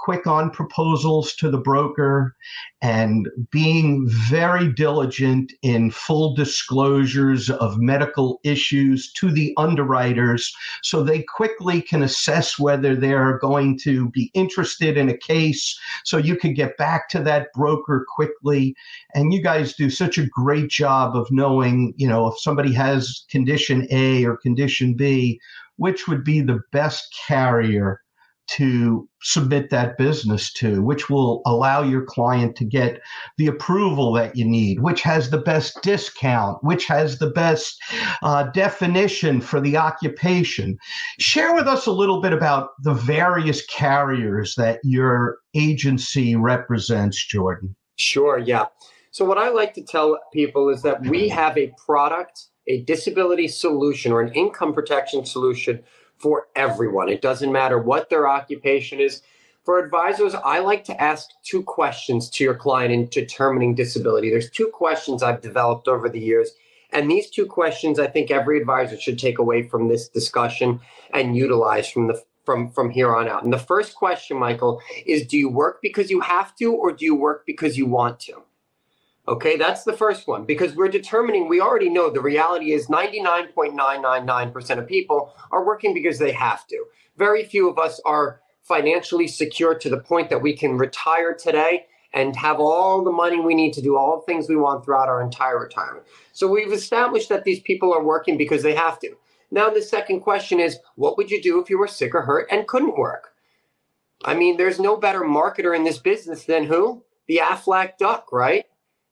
Quick 0.08 0.26
on 0.26 0.48
proposals 0.48 1.34
to 1.34 1.50
the 1.50 1.58
broker 1.58 2.34
and 2.80 3.28
being 3.50 4.08
very 4.08 4.72
diligent 4.72 5.52
in 5.60 5.90
full 5.90 6.34
disclosures 6.34 7.50
of 7.50 7.76
medical 7.76 8.40
issues 8.42 9.12
to 9.12 9.30
the 9.30 9.52
underwriters 9.58 10.50
so 10.82 11.02
they 11.02 11.22
quickly 11.24 11.82
can 11.82 12.02
assess 12.02 12.58
whether 12.58 12.96
they're 12.96 13.36
going 13.36 13.78
to 13.78 14.08
be 14.08 14.30
interested 14.32 14.96
in 14.96 15.10
a 15.10 15.18
case. 15.18 15.78
So 16.06 16.16
you 16.16 16.36
can 16.36 16.54
get 16.54 16.78
back 16.78 17.10
to 17.10 17.22
that 17.24 17.52
broker 17.52 18.06
quickly. 18.08 18.74
And 19.14 19.34
you 19.34 19.42
guys 19.42 19.74
do 19.74 19.90
such 19.90 20.16
a 20.16 20.26
great 20.26 20.70
job 20.70 21.16
of 21.16 21.30
knowing 21.30 21.92
you 21.98 22.08
know 22.08 22.26
if 22.28 22.40
somebody 22.40 22.72
has 22.72 23.26
condition 23.28 23.86
A 23.90 24.24
or 24.24 24.38
condition 24.38 24.94
B 24.94 25.38
which 25.76 26.08
would 26.08 26.24
be 26.24 26.40
the 26.40 26.60
best 26.72 27.14
carrier 27.26 28.00
to 28.48 29.08
submit 29.22 29.70
that 29.70 29.98
business 29.98 30.52
to, 30.54 30.82
which 30.82 31.10
will 31.10 31.42
allow 31.46 31.82
your 31.82 32.02
client 32.02 32.56
to 32.56 32.64
get 32.64 33.00
the 33.36 33.46
approval 33.46 34.12
that 34.12 34.36
you 34.36 34.44
need, 34.44 34.80
which 34.80 35.02
has 35.02 35.30
the 35.30 35.38
best 35.38 35.80
discount, 35.82 36.62
which 36.62 36.86
has 36.86 37.18
the 37.18 37.30
best 37.30 37.80
uh, 38.22 38.44
definition 38.44 39.40
for 39.40 39.60
the 39.60 39.76
occupation. 39.76 40.78
Share 41.18 41.54
with 41.54 41.68
us 41.68 41.86
a 41.86 41.92
little 41.92 42.20
bit 42.20 42.32
about 42.32 42.70
the 42.82 42.94
various 42.94 43.64
carriers 43.66 44.54
that 44.56 44.80
your 44.82 45.38
agency 45.54 46.34
represents, 46.36 47.24
Jordan. 47.26 47.74
Sure, 47.96 48.38
yeah. 48.38 48.66
So, 49.10 49.24
what 49.24 49.38
I 49.38 49.48
like 49.48 49.74
to 49.74 49.82
tell 49.82 50.18
people 50.32 50.68
is 50.68 50.82
that 50.82 51.04
we 51.06 51.28
have 51.28 51.58
a 51.58 51.72
product, 51.84 52.46
a 52.66 52.82
disability 52.82 53.48
solution, 53.48 54.12
or 54.12 54.20
an 54.20 54.32
income 54.34 54.72
protection 54.72 55.24
solution 55.24 55.82
for 56.18 56.48
everyone. 56.56 57.08
It 57.08 57.22
doesn't 57.22 57.52
matter 57.52 57.78
what 57.78 58.10
their 58.10 58.28
occupation 58.28 59.00
is. 59.00 59.22
For 59.64 59.78
advisors, 59.84 60.34
I 60.34 60.60
like 60.60 60.84
to 60.84 61.00
ask 61.00 61.28
two 61.44 61.62
questions 61.62 62.30
to 62.30 62.44
your 62.44 62.54
client 62.54 62.92
in 62.92 63.08
determining 63.08 63.74
disability. 63.74 64.30
There's 64.30 64.50
two 64.50 64.68
questions 64.68 65.22
I've 65.22 65.42
developed 65.42 65.88
over 65.88 66.08
the 66.08 66.20
years. 66.20 66.50
And 66.90 67.10
these 67.10 67.28
two 67.28 67.46
questions 67.46 67.98
I 67.98 68.06
think 68.06 68.30
every 68.30 68.58
advisor 68.58 68.98
should 68.98 69.18
take 69.18 69.38
away 69.38 69.68
from 69.68 69.88
this 69.88 70.08
discussion 70.08 70.80
and 71.12 71.36
utilize 71.36 71.90
from 71.90 72.06
the 72.06 72.22
from 72.46 72.70
from 72.70 72.88
here 72.88 73.14
on 73.14 73.28
out. 73.28 73.44
And 73.44 73.52
the 73.52 73.58
first 73.58 73.94
question, 73.94 74.38
Michael, 74.38 74.80
is 75.04 75.26
do 75.26 75.36
you 75.36 75.50
work 75.50 75.80
because 75.82 76.10
you 76.10 76.20
have 76.20 76.56
to 76.56 76.72
or 76.72 76.92
do 76.92 77.04
you 77.04 77.14
work 77.14 77.44
because 77.44 77.76
you 77.76 77.84
want 77.84 78.20
to? 78.20 78.42
Okay, 79.28 79.56
that's 79.58 79.84
the 79.84 79.92
first 79.92 80.26
one 80.26 80.46
because 80.46 80.74
we're 80.74 80.88
determining, 80.88 81.48
we 81.48 81.60
already 81.60 81.90
know 81.90 82.08
the 82.08 82.18
reality 82.18 82.72
is 82.72 82.86
99.999% 82.86 84.78
of 84.78 84.86
people 84.86 85.34
are 85.52 85.66
working 85.66 85.92
because 85.92 86.18
they 86.18 86.32
have 86.32 86.66
to. 86.68 86.82
Very 87.18 87.44
few 87.44 87.68
of 87.68 87.78
us 87.78 88.00
are 88.06 88.40
financially 88.62 89.28
secure 89.28 89.74
to 89.74 89.90
the 89.90 90.00
point 90.00 90.30
that 90.30 90.40
we 90.40 90.56
can 90.56 90.78
retire 90.78 91.34
today 91.34 91.84
and 92.14 92.34
have 92.36 92.58
all 92.58 93.04
the 93.04 93.12
money 93.12 93.38
we 93.38 93.54
need 93.54 93.74
to 93.74 93.82
do 93.82 93.98
all 93.98 94.18
the 94.18 94.24
things 94.24 94.48
we 94.48 94.56
want 94.56 94.82
throughout 94.82 95.10
our 95.10 95.20
entire 95.20 95.60
retirement. 95.60 96.06
So 96.32 96.48
we've 96.48 96.72
established 96.72 97.28
that 97.28 97.44
these 97.44 97.60
people 97.60 97.92
are 97.92 98.02
working 98.02 98.38
because 98.38 98.62
they 98.62 98.74
have 98.74 98.98
to. 99.00 99.14
Now, 99.50 99.68
the 99.68 99.82
second 99.82 100.20
question 100.20 100.58
is 100.58 100.78
what 100.94 101.18
would 101.18 101.30
you 101.30 101.42
do 101.42 101.60
if 101.60 101.68
you 101.68 101.78
were 101.78 101.86
sick 101.86 102.14
or 102.14 102.22
hurt 102.22 102.48
and 102.50 102.66
couldn't 102.66 102.96
work? 102.96 103.34
I 104.24 104.32
mean, 104.32 104.56
there's 104.56 104.80
no 104.80 104.96
better 104.96 105.20
marketer 105.20 105.76
in 105.76 105.84
this 105.84 105.98
business 105.98 106.44
than 106.44 106.64
who? 106.64 107.04
The 107.26 107.42
Aflac 107.44 107.98
Duck, 107.98 108.32
right? 108.32 108.64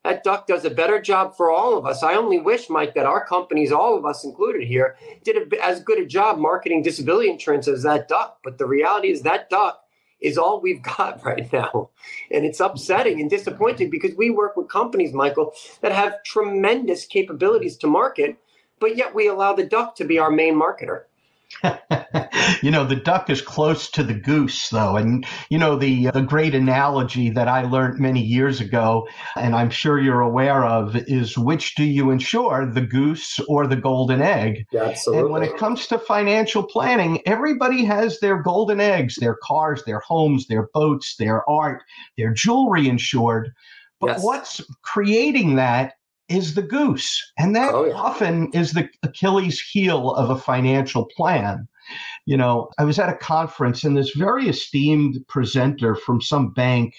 That 0.07 0.23
duck 0.23 0.47
does 0.47 0.65
a 0.65 0.71
better 0.71 1.01
job 1.01 1.37
for 1.37 1.51
all 1.51 1.77
of 1.77 1.85
us. 1.85 2.05
I 2.05 2.15
only 2.15 2.39
wish, 2.39 2.71
Mike, 2.71 2.95
that 2.95 3.07
our 3.07 3.27
companies, 3.27 3.73
all 3.73 3.99
of 3.99 4.07
us 4.07 4.23
included 4.23 4.63
here, 4.63 4.97
did 5.25 5.53
a, 5.53 5.65
as 5.65 5.81
good 5.81 5.99
a 5.99 6.07
job 6.07 6.39
marketing 6.39 6.83
disability 6.83 7.29
insurance 7.29 7.67
as 7.67 7.83
that 7.83 8.07
duck. 8.07 8.39
But 8.45 8.59
the 8.59 8.67
reality 8.67 9.11
is 9.11 9.23
that 9.23 9.51
duck 9.51 9.83
is 10.21 10.39
all 10.39 10.61
we've 10.61 10.83
got 10.97 11.25
right 11.25 11.53
now. 11.53 11.91
And 12.31 12.45
it's 12.45 12.61
upsetting 12.61 13.21
and 13.21 13.29
disappointing 13.29 13.91
because 13.91 14.15
we 14.15 14.31
work 14.31 14.57
with 14.57 14.69
companies, 14.69 15.13
Michael, 15.13 15.53
that 15.81 15.91
have 15.91 16.23
tremendous 16.23 17.05
capabilities 17.05 17.77
to 17.79 17.89
market, 17.89 18.37
but 18.79 18.97
yet 18.97 19.13
we 19.13 19.27
allow 19.27 19.55
the 19.55 19.67
duck 19.67 19.97
to 19.97 20.05
be 20.05 20.21
our 20.21 20.31
main 20.31 20.55
marketer. 20.55 21.03
you 22.67 22.73
know, 22.73 22.85
the 22.85 22.97
duck 22.97 23.31
is 23.31 23.41
close 23.41 23.89
to 23.89 24.03
the 24.03 24.13
goose, 24.13 24.71
though. 24.71 24.97
And, 24.97 25.25
you 25.51 25.57
know, 25.57 25.77
the, 25.77 26.11
the 26.11 26.21
great 26.21 26.53
analogy 26.53 27.31
that 27.31 27.47
I 27.47 27.63
learned 27.63 28.01
many 28.01 28.21
years 28.21 28.61
ago, 28.61 29.07
and 29.37 29.55
I'm 29.55 29.71
sure 29.71 30.01
you're 30.01 30.23
aware 30.23 30.65
of, 30.65 30.97
is 30.97 31.39
which 31.39 31.77
do 31.77 31.85
you 31.85 32.11
insure, 32.11 32.67
the 32.67 32.81
goose 32.81 33.39
or 33.47 33.69
the 33.69 33.77
golden 33.77 34.21
egg? 34.21 34.67
Yeah, 34.73 34.87
absolutely. 34.87 35.23
And 35.23 35.31
when 35.31 35.43
it 35.45 35.57
comes 35.57 35.87
to 35.87 35.99
financial 36.01 36.65
planning, 36.65 37.21
everybody 37.25 37.85
has 37.85 38.19
their 38.19 38.43
golden 38.43 38.81
eggs, 38.81 39.15
their 39.15 39.37
cars, 39.45 39.85
their 39.85 40.01
homes, 40.01 40.49
their 40.49 40.69
boats, 40.75 41.15
their 41.21 41.49
art, 41.49 41.85
their 42.19 42.33
jewelry 42.33 42.89
insured. 42.89 43.53
But 44.01 44.09
yes. 44.09 44.25
what's 44.25 44.61
creating 44.83 45.55
that 45.55 45.93
is 46.29 46.55
the 46.55 46.63
goose. 46.63 47.33
And 47.39 47.55
that 47.55 47.73
oh, 47.73 47.85
yeah. 47.85 47.95
often 47.95 48.51
is 48.53 48.73
the 48.73 48.89
Achilles 49.05 49.61
heel 49.61 50.11
of 50.11 50.31
a 50.31 50.37
financial 50.37 51.05
plan. 51.17 51.69
You 52.25 52.37
know, 52.37 52.71
I 52.79 52.85
was 52.85 52.99
at 52.99 53.09
a 53.09 53.17
conference 53.17 53.85
and 53.85 53.97
this 53.97 54.13
very 54.17 54.49
esteemed 54.49 55.25
presenter 55.29 55.95
from 55.95 56.21
some 56.21 56.53
bank 56.53 56.95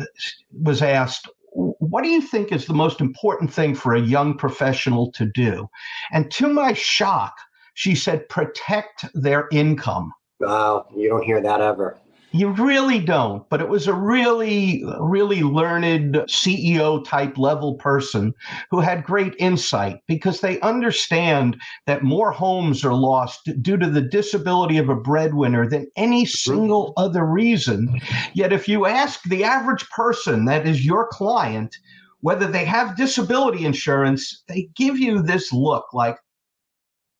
uh, 0.00 0.04
was 0.52 0.82
asked, 0.82 1.28
What 1.52 2.02
do 2.02 2.08
you 2.08 2.20
think 2.20 2.52
is 2.52 2.66
the 2.66 2.74
most 2.74 3.00
important 3.00 3.52
thing 3.52 3.74
for 3.74 3.94
a 3.94 4.00
young 4.00 4.36
professional 4.36 5.10
to 5.12 5.26
do? 5.26 5.68
And 6.12 6.30
to 6.32 6.48
my 6.48 6.72
shock, 6.72 7.34
she 7.74 7.94
said, 7.94 8.28
Protect 8.28 9.06
their 9.14 9.48
income. 9.52 10.12
Wow, 10.40 10.86
you 10.94 11.08
don't 11.08 11.24
hear 11.24 11.40
that 11.40 11.60
ever. 11.60 11.98
You 12.32 12.50
really 12.50 13.00
don't, 13.00 13.48
but 13.48 13.62
it 13.62 13.68
was 13.70 13.86
a 13.86 13.94
really, 13.94 14.84
really 15.00 15.42
learned 15.42 16.14
CEO 16.28 17.02
type 17.02 17.38
level 17.38 17.74
person 17.76 18.34
who 18.70 18.80
had 18.80 19.04
great 19.04 19.34
insight 19.38 20.00
because 20.06 20.40
they 20.40 20.60
understand 20.60 21.56
that 21.86 22.02
more 22.02 22.30
homes 22.30 22.84
are 22.84 22.92
lost 22.92 23.48
due 23.62 23.78
to 23.78 23.88
the 23.88 24.02
disability 24.02 24.76
of 24.76 24.90
a 24.90 24.94
breadwinner 24.94 25.66
than 25.66 25.90
any 25.96 26.26
single 26.26 26.92
other 26.98 27.24
reason. 27.24 27.98
Yet, 28.34 28.52
if 28.52 28.68
you 28.68 28.84
ask 28.84 29.22
the 29.22 29.42
average 29.42 29.88
person 29.88 30.44
that 30.44 30.66
is 30.66 30.84
your 30.84 31.08
client, 31.10 31.76
whether 32.20 32.46
they 32.46 32.66
have 32.66 32.96
disability 32.96 33.64
insurance, 33.64 34.42
they 34.48 34.68
give 34.76 34.98
you 34.98 35.22
this 35.22 35.50
look 35.50 35.86
like, 35.94 36.18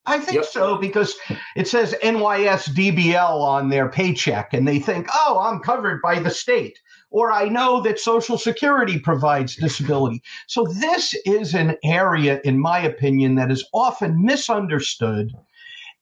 I 0.09 0.19
think 0.19 0.37
yep. 0.37 0.45
so 0.45 0.77
because 0.77 1.15
it 1.55 1.67
says 1.67 1.95
NYSDBL 2.03 3.41
on 3.41 3.69
their 3.69 3.89
paycheck, 3.89 4.53
and 4.53 4.67
they 4.67 4.79
think, 4.79 5.07
oh, 5.13 5.39
I'm 5.39 5.59
covered 5.59 6.01
by 6.01 6.19
the 6.19 6.31
state. 6.31 6.79
Or 7.11 7.31
I 7.31 7.45
know 7.45 7.81
that 7.81 7.99
Social 7.99 8.37
Security 8.37 8.99
provides 8.99 9.55
disability. 9.55 10.21
So, 10.47 10.65
this 10.79 11.15
is 11.25 11.55
an 11.55 11.75
area, 11.83 12.39
in 12.43 12.59
my 12.59 12.79
opinion, 12.79 13.35
that 13.35 13.51
is 13.51 13.67
often 13.73 14.23
misunderstood 14.23 15.31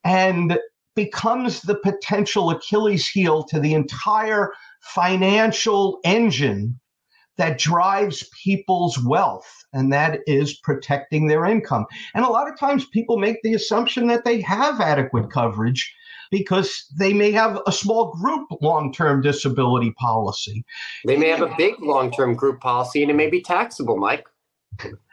and 0.03 0.59
becomes 0.95 1.61
the 1.61 1.75
potential 1.75 2.49
Achilles 2.49 3.07
heel 3.07 3.43
to 3.43 3.59
the 3.59 3.73
entire 3.73 4.51
financial 4.81 5.99
engine 6.03 6.79
that 7.37 7.59
drives 7.59 8.29
people's 8.43 8.99
wealth 8.99 9.65
and 9.77 9.93
that 9.93 10.19
is 10.25 10.57
protecting 10.57 11.27
their 11.27 11.45
income. 11.45 11.85
And 12.13 12.25
a 12.25 12.29
lot 12.29 12.49
of 12.49 12.59
times 12.59 12.85
people 12.85 13.17
make 13.17 13.41
the 13.43 13.53
assumption 13.53 14.07
that 14.07 14.25
they 14.25 14.41
have 14.41 14.81
adequate 14.81 15.31
coverage 15.31 15.93
because 16.31 16.85
they 16.97 17.13
may 17.13 17.31
have 17.31 17.59
a 17.67 17.71
small 17.71 18.11
group 18.13 18.47
long 18.61 18.91
term 18.91 19.21
disability 19.21 19.91
policy. 19.91 20.65
They 21.05 21.17
may 21.17 21.29
have 21.29 21.41
a 21.41 21.53
big 21.57 21.81
long 21.81 22.11
term 22.11 22.35
group 22.35 22.59
policy 22.59 23.01
and 23.01 23.11
it 23.11 23.15
may 23.15 23.29
be 23.29 23.41
taxable, 23.41 23.97
Mike. 23.97 24.25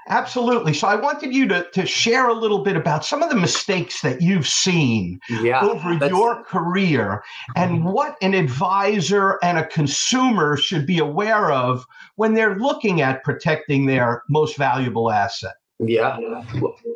Absolutely. 0.08 0.74
So 0.74 0.86
I 0.86 0.96
wanted 0.96 1.34
you 1.34 1.48
to, 1.48 1.66
to 1.70 1.86
share 1.86 2.28
a 2.28 2.34
little 2.34 2.58
bit 2.58 2.76
about 2.76 3.04
some 3.04 3.22
of 3.22 3.30
the 3.30 3.36
mistakes 3.36 4.02
that 4.02 4.20
you've 4.20 4.46
seen 4.46 5.18
yeah, 5.42 5.64
over 5.64 5.94
your 5.94 6.44
career 6.44 7.22
and 7.56 7.78
mm-hmm. 7.78 7.88
what 7.88 8.16
an 8.20 8.34
advisor 8.34 9.38
and 9.42 9.58
a 9.58 9.66
consumer 9.66 10.56
should 10.56 10.86
be 10.86 10.98
aware 10.98 11.50
of 11.50 11.86
when 12.16 12.34
they're 12.34 12.56
looking 12.56 13.00
at 13.00 13.24
protecting 13.24 13.86
their 13.86 14.22
most 14.28 14.58
valuable 14.58 15.10
asset. 15.10 15.54
Yeah. 15.80 16.18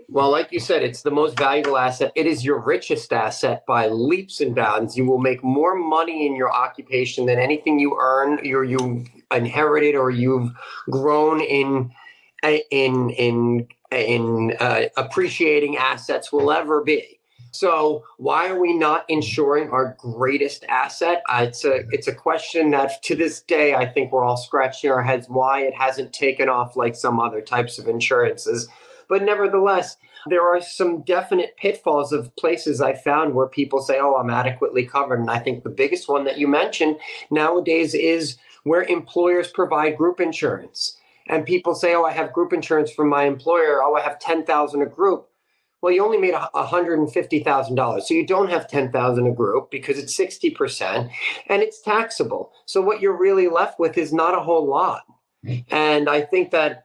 Well, 0.08 0.30
like 0.30 0.52
you 0.52 0.60
said, 0.60 0.82
it's 0.82 1.02
the 1.02 1.10
most 1.10 1.36
valuable 1.36 1.76
asset. 1.76 2.12
It 2.14 2.26
is 2.26 2.44
your 2.44 2.60
richest 2.60 3.12
asset 3.12 3.64
by 3.66 3.88
leaps 3.88 4.40
and 4.40 4.54
bounds. 4.54 4.96
You 4.96 5.04
will 5.04 5.18
make 5.18 5.42
more 5.42 5.74
money 5.74 6.26
in 6.26 6.36
your 6.36 6.52
occupation 6.52 7.26
than 7.26 7.38
anything 7.38 7.80
you 7.80 7.96
earn, 8.00 8.38
or 8.54 8.64
you 8.64 9.04
inherited, 9.34 9.96
or 9.96 10.10
you've 10.10 10.52
grown 10.90 11.40
in 11.40 11.90
in 12.42 13.10
in 13.10 13.66
in 13.90 14.54
uh, 14.60 14.82
appreciating 14.96 15.76
assets 15.76 16.32
will 16.32 16.52
ever 16.52 16.82
be. 16.82 17.18
So 17.50 18.04
why 18.18 18.48
are 18.48 18.60
we 18.60 18.74
not 18.74 19.04
insuring 19.08 19.70
our 19.70 19.96
greatest 19.98 20.64
asset? 20.68 21.22
Uh, 21.28 21.46
it's 21.48 21.64
a 21.64 21.84
it's 21.90 22.06
a 22.06 22.14
question 22.14 22.70
that 22.70 23.02
to 23.04 23.16
this 23.16 23.40
day 23.40 23.74
I 23.74 23.86
think 23.86 24.12
we're 24.12 24.24
all 24.24 24.36
scratching 24.36 24.90
our 24.90 25.02
heads 25.02 25.28
why 25.28 25.62
it 25.62 25.74
hasn't 25.74 26.12
taken 26.12 26.48
off 26.48 26.76
like 26.76 26.94
some 26.94 27.18
other 27.18 27.40
types 27.40 27.78
of 27.78 27.88
insurances. 27.88 28.68
But 29.08 29.22
nevertheless, 29.22 29.96
there 30.26 30.46
are 30.46 30.60
some 30.60 31.02
definite 31.02 31.56
pitfalls 31.56 32.12
of 32.12 32.34
places 32.36 32.82
I 32.82 32.92
found 32.92 33.34
where 33.34 33.46
people 33.46 33.80
say, 33.80 33.98
oh, 33.98 34.16
I'm 34.16 34.28
adequately 34.28 34.84
covered. 34.84 35.20
And 35.20 35.30
I 35.30 35.38
think 35.38 35.62
the 35.62 35.70
biggest 35.70 36.08
one 36.08 36.24
that 36.24 36.38
you 36.38 36.46
mentioned 36.46 36.98
nowadays 37.30 37.94
is 37.94 38.36
where 38.64 38.82
employers 38.82 39.50
provide 39.50 39.96
group 39.96 40.20
insurance. 40.20 40.97
And 41.28 41.44
people 41.44 41.74
say, 41.74 41.94
oh, 41.94 42.04
I 42.04 42.12
have 42.12 42.32
group 42.32 42.52
insurance 42.52 42.90
from 42.90 43.08
my 43.08 43.24
employer. 43.24 43.82
Oh, 43.82 43.94
I 43.94 44.00
have 44.00 44.18
10,000 44.18 44.82
a 44.82 44.86
group. 44.86 45.28
Well, 45.80 45.92
you 45.92 46.04
only 46.04 46.18
made 46.18 46.34
$150,000. 46.34 48.02
So 48.02 48.14
you 48.14 48.26
don't 48.26 48.50
have 48.50 48.68
10,000 48.68 49.26
a 49.26 49.32
group 49.32 49.70
because 49.70 49.98
it's 49.98 50.18
60% 50.18 51.10
and 51.48 51.62
it's 51.62 51.80
taxable. 51.82 52.52
So 52.66 52.80
what 52.80 53.00
you're 53.00 53.16
really 53.16 53.48
left 53.48 53.78
with 53.78 53.96
is 53.96 54.12
not 54.12 54.36
a 54.36 54.40
whole 54.40 54.68
lot. 54.68 55.02
And 55.70 56.08
I 56.08 56.22
think 56.22 56.50
that 56.50 56.82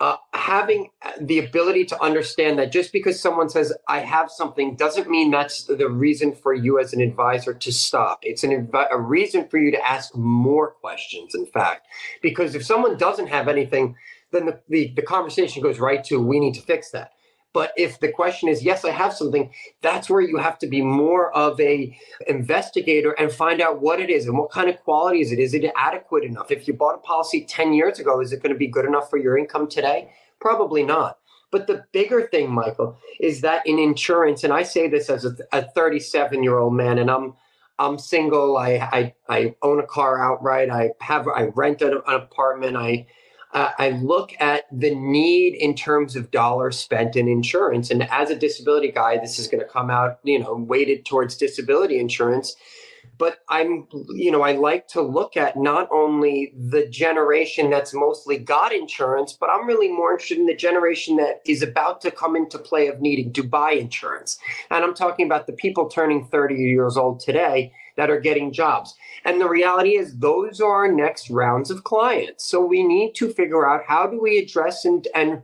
uh, 0.00 0.16
having 0.32 0.90
the 1.20 1.40
ability 1.40 1.84
to 1.84 2.00
understand 2.00 2.58
that 2.58 2.70
just 2.70 2.92
because 2.92 3.20
someone 3.20 3.48
says 3.48 3.72
I 3.88 3.98
have 3.98 4.30
something 4.30 4.76
doesn't 4.76 5.10
mean 5.10 5.30
that's 5.30 5.64
the 5.64 5.88
reason 5.88 6.34
for 6.34 6.54
you 6.54 6.78
as 6.78 6.92
an 6.92 7.00
advisor 7.00 7.52
to 7.52 7.72
stop. 7.72 8.20
It's 8.22 8.44
an 8.44 8.70
a 8.90 8.98
reason 8.98 9.48
for 9.48 9.58
you 9.58 9.72
to 9.72 9.86
ask 9.86 10.14
more 10.14 10.70
questions. 10.70 11.34
In 11.34 11.46
fact, 11.46 11.88
because 12.22 12.54
if 12.54 12.64
someone 12.64 12.96
doesn't 12.96 13.26
have 13.26 13.48
anything, 13.48 13.96
then 14.30 14.46
the, 14.46 14.60
the, 14.68 14.92
the 14.94 15.02
conversation 15.02 15.62
goes 15.62 15.80
right 15.80 16.04
to 16.04 16.20
we 16.20 16.38
need 16.38 16.54
to 16.54 16.62
fix 16.62 16.90
that. 16.92 17.12
But 17.58 17.72
if 17.76 17.98
the 17.98 18.12
question 18.12 18.48
is, 18.48 18.62
yes, 18.62 18.84
I 18.84 18.90
have 18.90 19.12
something, 19.12 19.50
that's 19.82 20.08
where 20.08 20.20
you 20.20 20.36
have 20.36 20.60
to 20.60 20.68
be 20.68 20.80
more 20.80 21.34
of 21.36 21.58
a 21.60 21.98
investigator 22.28 23.10
and 23.18 23.32
find 23.32 23.60
out 23.60 23.82
what 23.82 23.98
it 23.98 24.10
is 24.10 24.28
and 24.28 24.38
what 24.38 24.52
kind 24.52 24.70
of 24.70 24.78
quality 24.84 25.22
is 25.22 25.32
it. 25.32 25.40
Is 25.40 25.54
it 25.54 25.68
adequate 25.74 26.22
enough? 26.22 26.52
If 26.52 26.68
you 26.68 26.74
bought 26.74 26.94
a 26.94 26.98
policy 26.98 27.44
10 27.44 27.72
years 27.72 27.98
ago, 27.98 28.20
is 28.20 28.32
it 28.32 28.44
going 28.44 28.52
to 28.52 28.58
be 28.58 28.68
good 28.68 28.84
enough 28.84 29.10
for 29.10 29.16
your 29.16 29.36
income 29.36 29.68
today? 29.68 30.08
Probably 30.40 30.84
not. 30.84 31.18
But 31.50 31.66
the 31.66 31.84
bigger 31.90 32.28
thing, 32.28 32.48
Michael, 32.48 32.96
is 33.18 33.40
that 33.40 33.66
in 33.66 33.80
insurance, 33.80 34.44
and 34.44 34.52
I 34.52 34.62
say 34.62 34.86
this 34.86 35.10
as 35.10 35.24
a 35.50 35.62
37 35.72 36.44
year 36.44 36.58
old 36.58 36.74
man, 36.74 36.98
and 36.98 37.10
I'm 37.10 37.34
I'm 37.80 37.98
single. 37.98 38.56
I, 38.56 38.74
I 38.92 39.14
I 39.28 39.54
own 39.62 39.80
a 39.80 39.86
car 39.86 40.22
outright. 40.22 40.70
I 40.70 40.90
have 41.00 41.26
I 41.26 41.46
rent 41.56 41.82
an, 41.82 41.94
an 42.06 42.14
apartment. 42.14 42.76
I 42.76 43.08
uh, 43.52 43.70
I 43.78 43.90
look 43.90 44.32
at 44.40 44.64
the 44.70 44.94
need 44.94 45.54
in 45.54 45.74
terms 45.74 46.16
of 46.16 46.30
dollars 46.30 46.78
spent 46.78 47.16
in 47.16 47.28
insurance. 47.28 47.90
And 47.90 48.08
as 48.10 48.30
a 48.30 48.36
disability 48.36 48.92
guy, 48.92 49.16
this 49.18 49.38
is 49.38 49.48
going 49.48 49.62
to 49.62 49.68
come 49.68 49.90
out, 49.90 50.18
you 50.22 50.38
know, 50.38 50.54
weighted 50.54 51.06
towards 51.06 51.36
disability 51.36 51.98
insurance. 51.98 52.56
But 53.16 53.38
I'm, 53.48 53.88
you 54.10 54.30
know, 54.30 54.42
I 54.42 54.52
like 54.52 54.86
to 54.88 55.02
look 55.02 55.36
at 55.36 55.56
not 55.56 55.88
only 55.90 56.52
the 56.56 56.86
generation 56.86 57.68
that's 57.68 57.92
mostly 57.92 58.38
got 58.38 58.72
insurance, 58.72 59.32
but 59.32 59.50
I'm 59.50 59.66
really 59.66 59.90
more 59.90 60.12
interested 60.12 60.38
in 60.38 60.46
the 60.46 60.54
generation 60.54 61.16
that 61.16 61.40
is 61.44 61.62
about 61.62 62.00
to 62.02 62.12
come 62.12 62.36
into 62.36 62.58
play 62.58 62.86
of 62.86 63.00
needing 63.00 63.32
to 63.32 63.42
buy 63.42 63.72
insurance. 63.72 64.38
And 64.70 64.84
I'm 64.84 64.94
talking 64.94 65.26
about 65.26 65.48
the 65.48 65.52
people 65.52 65.88
turning 65.88 66.26
30 66.26 66.54
years 66.54 66.96
old 66.96 67.18
today 67.18 67.72
that 67.98 68.10
are 68.10 68.20
getting 68.20 68.52
jobs. 68.52 68.94
And 69.24 69.40
the 69.40 69.48
reality 69.48 69.96
is, 69.96 70.16
those 70.16 70.60
are 70.60 70.70
our 70.70 70.90
next 70.90 71.28
rounds 71.28 71.70
of 71.70 71.84
clients. 71.84 72.44
So 72.44 72.64
we 72.64 72.84
need 72.84 73.14
to 73.16 73.30
figure 73.30 73.68
out 73.68 73.82
how 73.86 74.06
do 74.06 74.18
we 74.18 74.38
address 74.38 74.86
and 74.86 75.06
and 75.14 75.42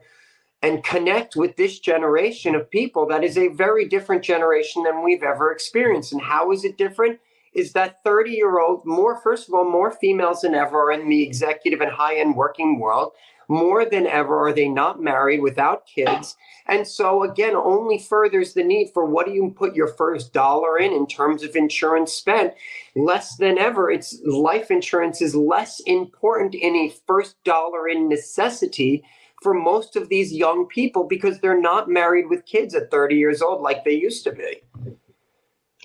and 0.63 0.83
connect 0.83 1.37
with 1.37 1.57
this 1.57 1.79
generation 1.79 2.55
of 2.55 2.71
people 2.71 3.07
that 3.09 3.23
is 3.23 3.37
a 3.37 3.49
very 3.49 3.87
different 3.87 4.23
generation 4.23 4.85
than 4.85 5.03
we've 5.05 5.23
ever 5.23 5.53
experienced. 5.53 6.13
And 6.13 6.23
how 6.23 6.53
is 6.53 6.65
it 6.65 6.79
different? 6.79 7.19
Is 7.53 7.73
that 7.75 8.03
30 8.03 8.31
year 8.31 8.61
old 8.61 8.87
more, 8.87 9.21
first 9.21 9.49
of 9.49 9.55
all, 9.55 9.71
more 9.71 9.91
females 9.91 10.41
than 10.41 10.55
ever 10.55 10.85
are 10.85 10.93
in 10.93 11.09
the 11.09 11.23
executive 11.23 11.81
and 11.81 11.91
high 11.91 12.17
end 12.17 12.37
working 12.37 12.79
world 12.79 13.13
more 13.49 13.85
than 13.85 14.07
ever 14.07 14.47
are 14.47 14.53
they 14.53 14.69
not 14.69 15.03
married 15.03 15.41
without 15.41 15.87
kids. 15.87 16.37
And 16.67 16.87
so 16.87 17.23
again 17.23 17.55
only 17.55 17.99
furthers 17.99 18.55
the 18.55 18.65
need 18.65 18.91
for 18.93 19.05
what 19.05 19.27
do 19.27 19.33
you 19.33 19.55
put 19.57 19.75
your 19.75 19.89
first 19.89 20.33
dollar 20.33 20.79
in 20.79 20.93
in 20.93 21.07
terms 21.07 21.43
of 21.43 21.57
insurance 21.57 22.13
spent 22.13 22.55
less 22.97 23.37
than 23.37 23.59
ever 23.59 23.91
it's 23.91 24.19
life 24.25 24.71
insurance 24.71 25.21
is 25.21 25.35
less 25.35 25.81
important 25.81 26.55
in 26.55 26.75
a 26.75 26.95
first 27.07 27.37
dollar 27.45 27.89
in 27.89 28.09
necessity 28.09 29.05
for 29.43 29.53
most 29.53 29.95
of 29.95 30.09
these 30.09 30.33
young 30.33 30.67
people 30.67 31.05
because 31.05 31.39
they're 31.39 31.61
not 31.61 31.89
married 31.89 32.31
with 32.31 32.47
kids 32.47 32.75
at 32.75 32.91
30 32.91 33.15
years 33.15 33.43
old 33.43 33.61
like 33.61 33.85
they 33.85 33.93
used 33.93 34.25
to 34.25 34.33
be. 34.33 34.63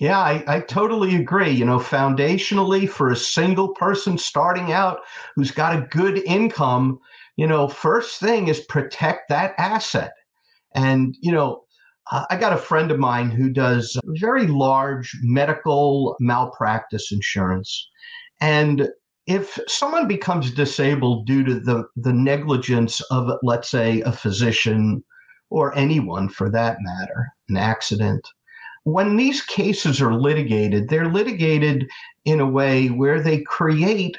Yeah, 0.00 0.18
I, 0.18 0.42
I, 0.46 0.60
totally 0.60 1.14
agree. 1.14 1.50
You 1.50 1.66
know, 1.66 1.78
foundationally, 1.78 2.88
for 2.88 3.10
a 3.10 3.16
single 3.16 3.68
person 3.68 4.16
starting 4.16 4.72
out 4.72 5.00
who's 5.36 5.50
got 5.50 5.76
a 5.76 5.86
good 5.88 6.22
income, 6.24 6.98
you 7.40 7.46
know, 7.46 7.68
first 7.68 8.20
thing 8.20 8.48
is 8.48 8.60
protect 8.60 9.30
that 9.30 9.54
asset. 9.56 10.12
And, 10.74 11.16
you 11.22 11.32
know, 11.32 11.62
I 12.28 12.36
got 12.36 12.52
a 12.52 12.58
friend 12.58 12.90
of 12.90 12.98
mine 12.98 13.30
who 13.30 13.48
does 13.48 13.96
very 14.20 14.46
large 14.46 15.10
medical 15.22 16.16
malpractice 16.20 17.10
insurance. 17.10 17.88
And 18.42 18.90
if 19.26 19.58
someone 19.68 20.06
becomes 20.06 20.50
disabled 20.50 21.26
due 21.26 21.42
to 21.44 21.54
the, 21.58 21.84
the 21.96 22.12
negligence 22.12 23.00
of, 23.10 23.30
let's 23.42 23.70
say, 23.70 24.02
a 24.02 24.12
physician 24.12 25.02
or 25.48 25.74
anyone 25.74 26.28
for 26.28 26.50
that 26.50 26.76
matter, 26.82 27.26
an 27.48 27.56
accident, 27.56 28.20
when 28.84 29.16
these 29.16 29.40
cases 29.40 29.98
are 30.02 30.12
litigated, 30.12 30.90
they're 30.90 31.10
litigated 31.10 31.88
in 32.26 32.40
a 32.40 32.50
way 32.50 32.88
where 32.88 33.22
they 33.22 33.40
create 33.40 34.18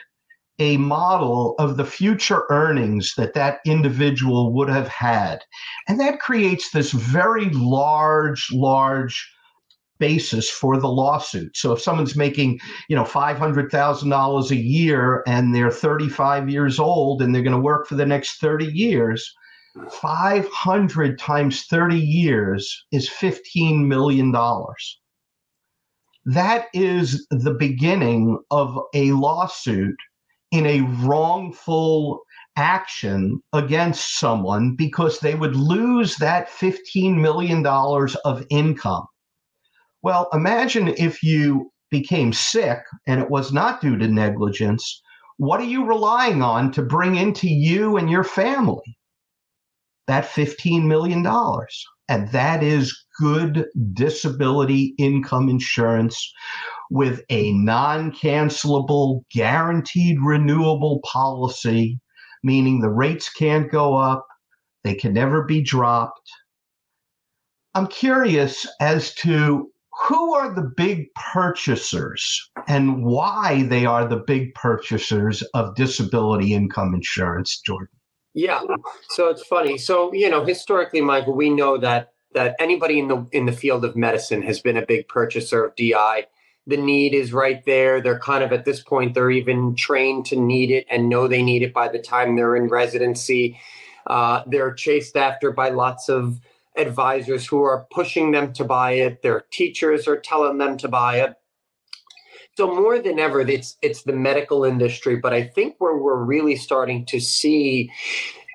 a 0.62 0.78
model 0.78 1.56
of 1.58 1.76
the 1.76 1.84
future 1.84 2.44
earnings 2.52 3.16
that 3.18 3.34
that 3.34 3.62
individual 3.66 4.54
would 4.54 4.70
have 4.70 4.88
had. 4.88 5.44
And 5.88 6.00
that 6.00 6.20
creates 6.20 6.70
this 6.70 6.92
very 6.92 7.50
large, 7.50 8.48
large 8.54 9.28
basis 9.98 10.52
for 10.52 10.80
the 10.80 10.88
lawsuit. 10.88 11.58
So 11.58 11.72
if 11.72 11.82
someone's 11.82 12.16
making, 12.16 12.60
you 12.90 12.96
know, 12.96 13.04
$500,000 13.04 14.52
a 14.52 14.56
year 14.56 15.24
and 15.26 15.56
they're 15.56 15.72
35 15.72 16.48
years 16.48 16.80
old 16.80 17.24
and 17.24 17.34
they're 17.34 17.42
going 17.42 17.56
to 17.56 17.60
work 17.60 17.88
for 17.88 17.96
the 17.96 18.06
next 18.06 18.40
30 18.40 18.66
years, 18.66 19.34
500 19.90 21.18
times 21.18 21.64
30 21.66 21.98
years 21.98 22.86
is 22.92 23.10
$15 23.10 23.88
million. 23.88 24.32
That 26.26 26.68
is 26.76 27.26
the 27.32 27.56
beginning 27.56 28.38
of 28.52 28.78
a 28.94 29.12
lawsuit 29.14 29.96
in 30.52 30.66
a 30.66 30.82
wrongful 31.04 32.22
action 32.58 33.42
against 33.54 34.20
someone 34.20 34.76
because 34.76 35.20
they 35.20 35.36
would 35.36 35.56
lose 35.56 36.18
that 36.18 36.50
$15 36.50 37.16
million 37.16 37.66
of 38.26 38.46
income. 38.50 39.06
Well, 40.02 40.30
imagine 40.34 40.90
if 40.90 41.24
you 41.24 41.72
became 41.90 42.34
sick 42.34 42.80
and 43.08 43.22
it 43.22 43.30
was 43.30 43.54
not 43.54 43.82
due 43.82 43.98
to 43.98 44.08
negligence. 44.08 45.02
What 45.38 45.60
are 45.60 45.66
you 45.66 45.86
relying 45.86 46.42
on 46.42 46.72
to 46.74 46.82
bring 46.82 47.16
into 47.16 47.48
you 47.48 47.98
and 47.98 48.10
your 48.10 48.24
family? 48.24 48.98
That 50.08 50.26
$15 50.26 50.86
million. 50.86 51.26
And 52.10 52.30
that 52.32 52.64
is 52.64 53.06
good 53.20 53.66
disability 53.94 54.94
income 54.98 55.48
insurance 55.48 56.34
with 56.92 57.24
a 57.30 57.54
non 57.54 58.12
cancelable, 58.12 59.22
guaranteed 59.34 60.18
renewable 60.22 61.00
policy, 61.06 61.98
meaning 62.44 62.82
the 62.82 62.90
rates 62.90 63.30
can't 63.30 63.72
go 63.72 63.96
up, 63.96 64.28
they 64.84 64.94
can 64.94 65.14
never 65.14 65.44
be 65.44 65.62
dropped. 65.62 66.30
I'm 67.74 67.88
curious 67.88 68.68
as 68.82 69.14
to 69.16 69.72
who 70.06 70.34
are 70.34 70.54
the 70.54 70.70
big 70.76 71.06
purchasers 71.34 72.50
and 72.68 73.06
why 73.06 73.64
they 73.64 73.86
are 73.86 74.06
the 74.06 74.24
big 74.28 74.54
purchasers 74.56 75.42
of 75.54 75.76
disability 75.76 76.54
income 76.54 76.94
insurance, 76.94 77.62
Jordan. 77.66 77.88
Yeah, 78.34 78.62
so 79.12 79.30
it's 79.30 79.44
funny. 79.44 79.78
So 79.78 80.14
you 80.14 80.30
know, 80.30 80.44
historically, 80.44 81.00
Michael, 81.00 81.36
we 81.36 81.50
know 81.50 81.78
that 81.78 82.10
that 82.34 82.56
anybody 82.60 83.00
in 83.00 83.08
the 83.08 83.26
in 83.32 83.46
the 83.46 83.52
field 83.54 83.86
of 83.86 83.96
medicine 83.96 84.42
has 84.42 84.60
been 84.60 84.76
a 84.76 84.86
big 84.86 85.08
purchaser 85.08 85.64
of 85.64 85.76
DI 85.78 86.26
the 86.68 86.78
need 86.78 87.14
is 87.14 87.34
right 87.34 87.64
there. 87.66 88.02
They're 88.02 88.20
kind 88.20 88.44
of 88.44 88.52
at 88.52 88.66
this 88.66 88.82
point, 88.82 89.14
they're 89.14 89.32
even 89.32 89.76
trained 89.76 90.26
to 90.28 90.36
need 90.36 90.72
it 90.72 90.86
and 90.90 91.10
know 91.10 91.28
they 91.28 91.42
need 91.42 91.64
it 91.64 91.74
by 91.74 91.88
the 91.88 92.00
time 92.00 92.36
they're 92.36 92.56
in 92.56 92.68
residency. 92.68 93.60
Uh, 94.08 94.44
they're 94.48 94.74
chased 94.74 95.16
after 95.18 95.52
by 95.52 95.70
lots 95.70 96.10
of 96.10 96.40
advisors 96.78 97.46
who 97.48 97.62
are 97.64 97.86
pushing 97.92 98.32
them 98.32 98.54
to 98.54 98.64
buy 98.64 98.92
it. 98.94 99.22
Their 99.22 99.46
teachers 99.52 100.08
are 100.08 100.20
telling 100.20 100.58
them 100.58 100.78
to 100.78 100.88
buy 100.88 101.22
it. 101.22 101.36
So 102.58 102.68
more 102.68 103.00
than 103.00 103.18
ever, 103.18 103.42
it's 103.42 103.78
it's 103.82 104.04
the 104.04 104.14
medical 104.14 104.66
industry. 104.66 105.16
But 105.16 105.34
I 105.34 105.44
think 105.44 105.76
where 105.80 105.98
we're 105.98 106.24
really 106.24 106.56
starting 106.56 107.06
to 107.08 107.20
see 107.20 107.90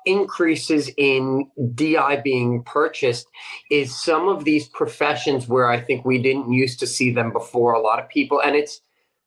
increases 0.07 0.89
in 0.97 1.49
DI 1.75 2.21
being 2.23 2.63
purchased 2.63 3.27
is 3.69 4.01
some 4.01 4.29
of 4.29 4.45
these 4.45 4.67
professions 4.69 5.47
where 5.47 5.69
I 5.69 5.79
think 5.79 6.05
we 6.05 6.21
didn't 6.21 6.51
used 6.51 6.79
to 6.79 6.87
see 6.87 7.11
them 7.11 7.31
before. 7.31 7.73
A 7.73 7.81
lot 7.81 7.99
of 7.99 8.07
people, 8.09 8.41
and 8.41 8.55
it's 8.55 8.81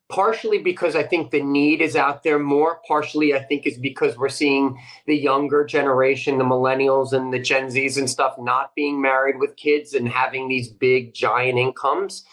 partially 0.09 0.59
because 0.59 0.97
I 0.97 1.05
think 1.05 1.31
the 1.31 1.43
need 1.43 1.81
is 1.81 1.95
out 1.95 2.23
there 2.23 2.38
more. 2.38 2.81
Partially, 2.88 3.35
I 3.35 3.43
think 3.43 3.66
is 3.66 3.79
because 3.79 4.16
we're 4.16 4.29
seeing 4.29 4.77
the 5.07 5.16
younger 5.16 5.64
generation, 5.64 6.38
the 6.38 6.45
millennials 6.45 7.12
and 7.12 7.33
the 7.33 7.38
Gen 7.38 7.69
Zs 7.69 7.97
and 7.97 8.11
stuff, 8.11 8.35
not 8.38 8.75
being 8.75 9.01
married 9.01 9.37
with 9.38 9.57
kids 9.57 9.95
and 9.95 10.09
having 10.09 10.49
these 10.49 10.69
big, 10.69 11.14
giant 11.14 11.59
incomes. 11.59 12.25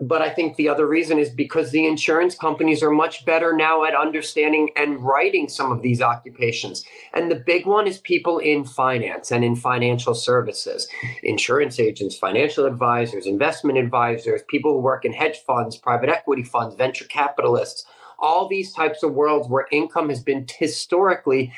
But 0.00 0.22
I 0.22 0.30
think 0.30 0.56
the 0.56 0.68
other 0.68 0.86
reason 0.86 1.18
is 1.18 1.30
because 1.30 1.70
the 1.70 1.86
insurance 1.86 2.34
companies 2.34 2.82
are 2.82 2.90
much 2.90 3.24
better 3.24 3.52
now 3.52 3.84
at 3.84 3.94
understanding 3.94 4.70
and 4.76 5.00
writing 5.02 5.48
some 5.48 5.70
of 5.70 5.82
these 5.82 6.02
occupations. 6.02 6.84
And 7.12 7.30
the 7.30 7.36
big 7.36 7.64
one 7.66 7.86
is 7.86 7.98
people 7.98 8.38
in 8.38 8.64
finance 8.64 9.30
and 9.30 9.44
in 9.44 9.54
financial 9.54 10.14
services. 10.14 10.88
Insurance 11.22 11.78
agents, 11.78 12.16
financial 12.16 12.66
advisors, 12.66 13.26
investment 13.26 13.78
advisors, 13.78 14.42
people 14.48 14.72
who 14.72 14.80
work 14.80 15.04
in 15.04 15.12
hedge 15.12 15.38
funds, 15.46 15.76
private 15.76 16.10
equity 16.10 16.42
funds, 16.42 16.74
venture 16.74 17.04
capitalists, 17.04 17.86
all 18.18 18.48
these 18.48 18.72
types 18.72 19.02
of 19.02 19.12
worlds 19.12 19.48
where 19.48 19.68
income 19.70 20.08
has 20.08 20.22
been 20.22 20.46
historically 20.58 21.52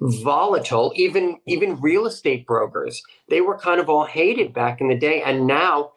volatile 0.00 0.92
even 0.96 1.38
even 1.46 1.80
real 1.80 2.06
estate 2.06 2.46
brokers. 2.46 3.02
They 3.28 3.40
were 3.40 3.58
kind 3.58 3.80
of 3.80 3.88
all 3.88 4.06
hated 4.06 4.54
back 4.54 4.80
in 4.80 4.88
the 4.88 4.96
day. 4.96 5.22
And 5.22 5.46
now 5.46 5.92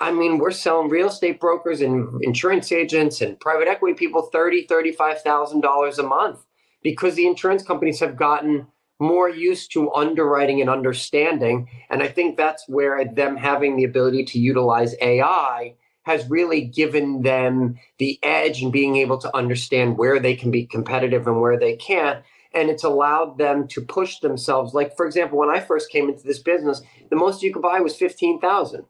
I 0.00 0.10
mean, 0.12 0.38
we're 0.38 0.50
selling 0.50 0.88
real 0.88 1.08
estate 1.08 1.38
brokers 1.38 1.82
and 1.82 2.06
mm-hmm. 2.06 2.18
insurance 2.22 2.72
agents 2.72 3.20
and 3.20 3.38
private 3.38 3.68
equity 3.68 3.94
people 3.94 4.22
thirty, 4.32 4.66
thirty-five 4.66 5.20
thousand 5.22 5.60
dollars 5.60 5.98
a 5.98 6.02
month 6.02 6.40
because 6.82 7.14
the 7.14 7.26
insurance 7.26 7.62
companies 7.62 8.00
have 8.00 8.16
gotten 8.16 8.66
more 8.98 9.28
used 9.28 9.72
to 9.72 9.92
underwriting 9.92 10.60
and 10.60 10.70
understanding. 10.70 11.68
And 11.88 12.02
I 12.02 12.08
think 12.08 12.36
that's 12.36 12.68
where 12.68 13.04
them 13.04 13.36
having 13.36 13.76
the 13.76 13.84
ability 13.84 14.24
to 14.26 14.38
utilize 14.38 14.94
AI 15.00 15.74
has 16.02 16.28
really 16.28 16.62
given 16.62 17.22
them 17.22 17.78
the 17.98 18.18
edge 18.22 18.62
and 18.62 18.72
being 18.72 18.96
able 18.96 19.18
to 19.18 19.36
understand 19.36 19.98
where 19.98 20.18
they 20.18 20.34
can 20.34 20.50
be 20.50 20.66
competitive 20.66 21.26
and 21.26 21.40
where 21.40 21.58
they 21.58 21.76
can't. 21.76 22.24
And 22.52 22.68
it's 22.68 22.84
allowed 22.84 23.38
them 23.38 23.68
to 23.68 23.80
push 23.80 24.18
themselves. 24.18 24.74
Like, 24.74 24.96
for 24.96 25.06
example, 25.06 25.38
when 25.38 25.50
I 25.50 25.60
first 25.60 25.90
came 25.90 26.08
into 26.08 26.24
this 26.24 26.40
business, 26.40 26.82
the 27.08 27.16
most 27.16 27.42
you 27.42 27.52
could 27.52 27.62
buy 27.62 27.80
was 27.80 27.96
15,000. 27.96 28.84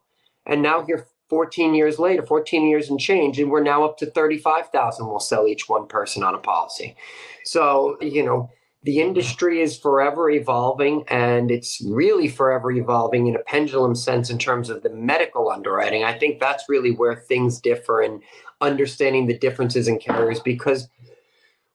And 0.47 0.63
now 0.63 0.85
here 0.85 1.07
14 1.29 1.75
years 1.75 1.99
later, 1.99 2.27
14 2.27 2.67
years 2.67 2.91
and 2.91 2.99
change, 2.99 3.39
and 3.39 3.51
we're 3.51 3.63
now 3.63 3.85
up 3.85 3.97
to 3.99 4.07
35,000 4.07 5.07
we'll 5.07 5.21
sell 5.21 5.47
each 5.47 5.69
one 5.69 5.87
person 5.87 6.25
on 6.25 6.35
a 6.35 6.39
policy. 6.39 6.97
So, 7.45 7.97
you 8.01 8.25
know, 8.25 8.51
the 8.83 9.01
industry 9.01 9.61
is 9.61 9.79
forever 9.79 10.31
evolving 10.31 11.05
and 11.09 11.51
it's 11.51 11.83
really 11.87 12.29
forever 12.29 12.73
evolving 12.73 13.27
in 13.27 13.37
a 13.37 13.41
pendulum 13.41 13.95
sense 13.95 14.31
in 14.31 14.39
terms 14.39 14.71
of 14.71 14.83
the 14.83 14.91
medical 14.91 15.51
underwriting. 15.51 16.03
I 16.03 16.19
think 16.19 16.41
that's 16.41 16.69
really 16.69 16.93
where 16.93 17.15
things 17.15 17.61
differ 17.61 18.01
and 18.01 18.23
understanding 18.63 19.27
the 19.27 19.39
differences 19.39 19.87
in 19.87 19.99
carriers 19.99 20.41
because 20.41 20.89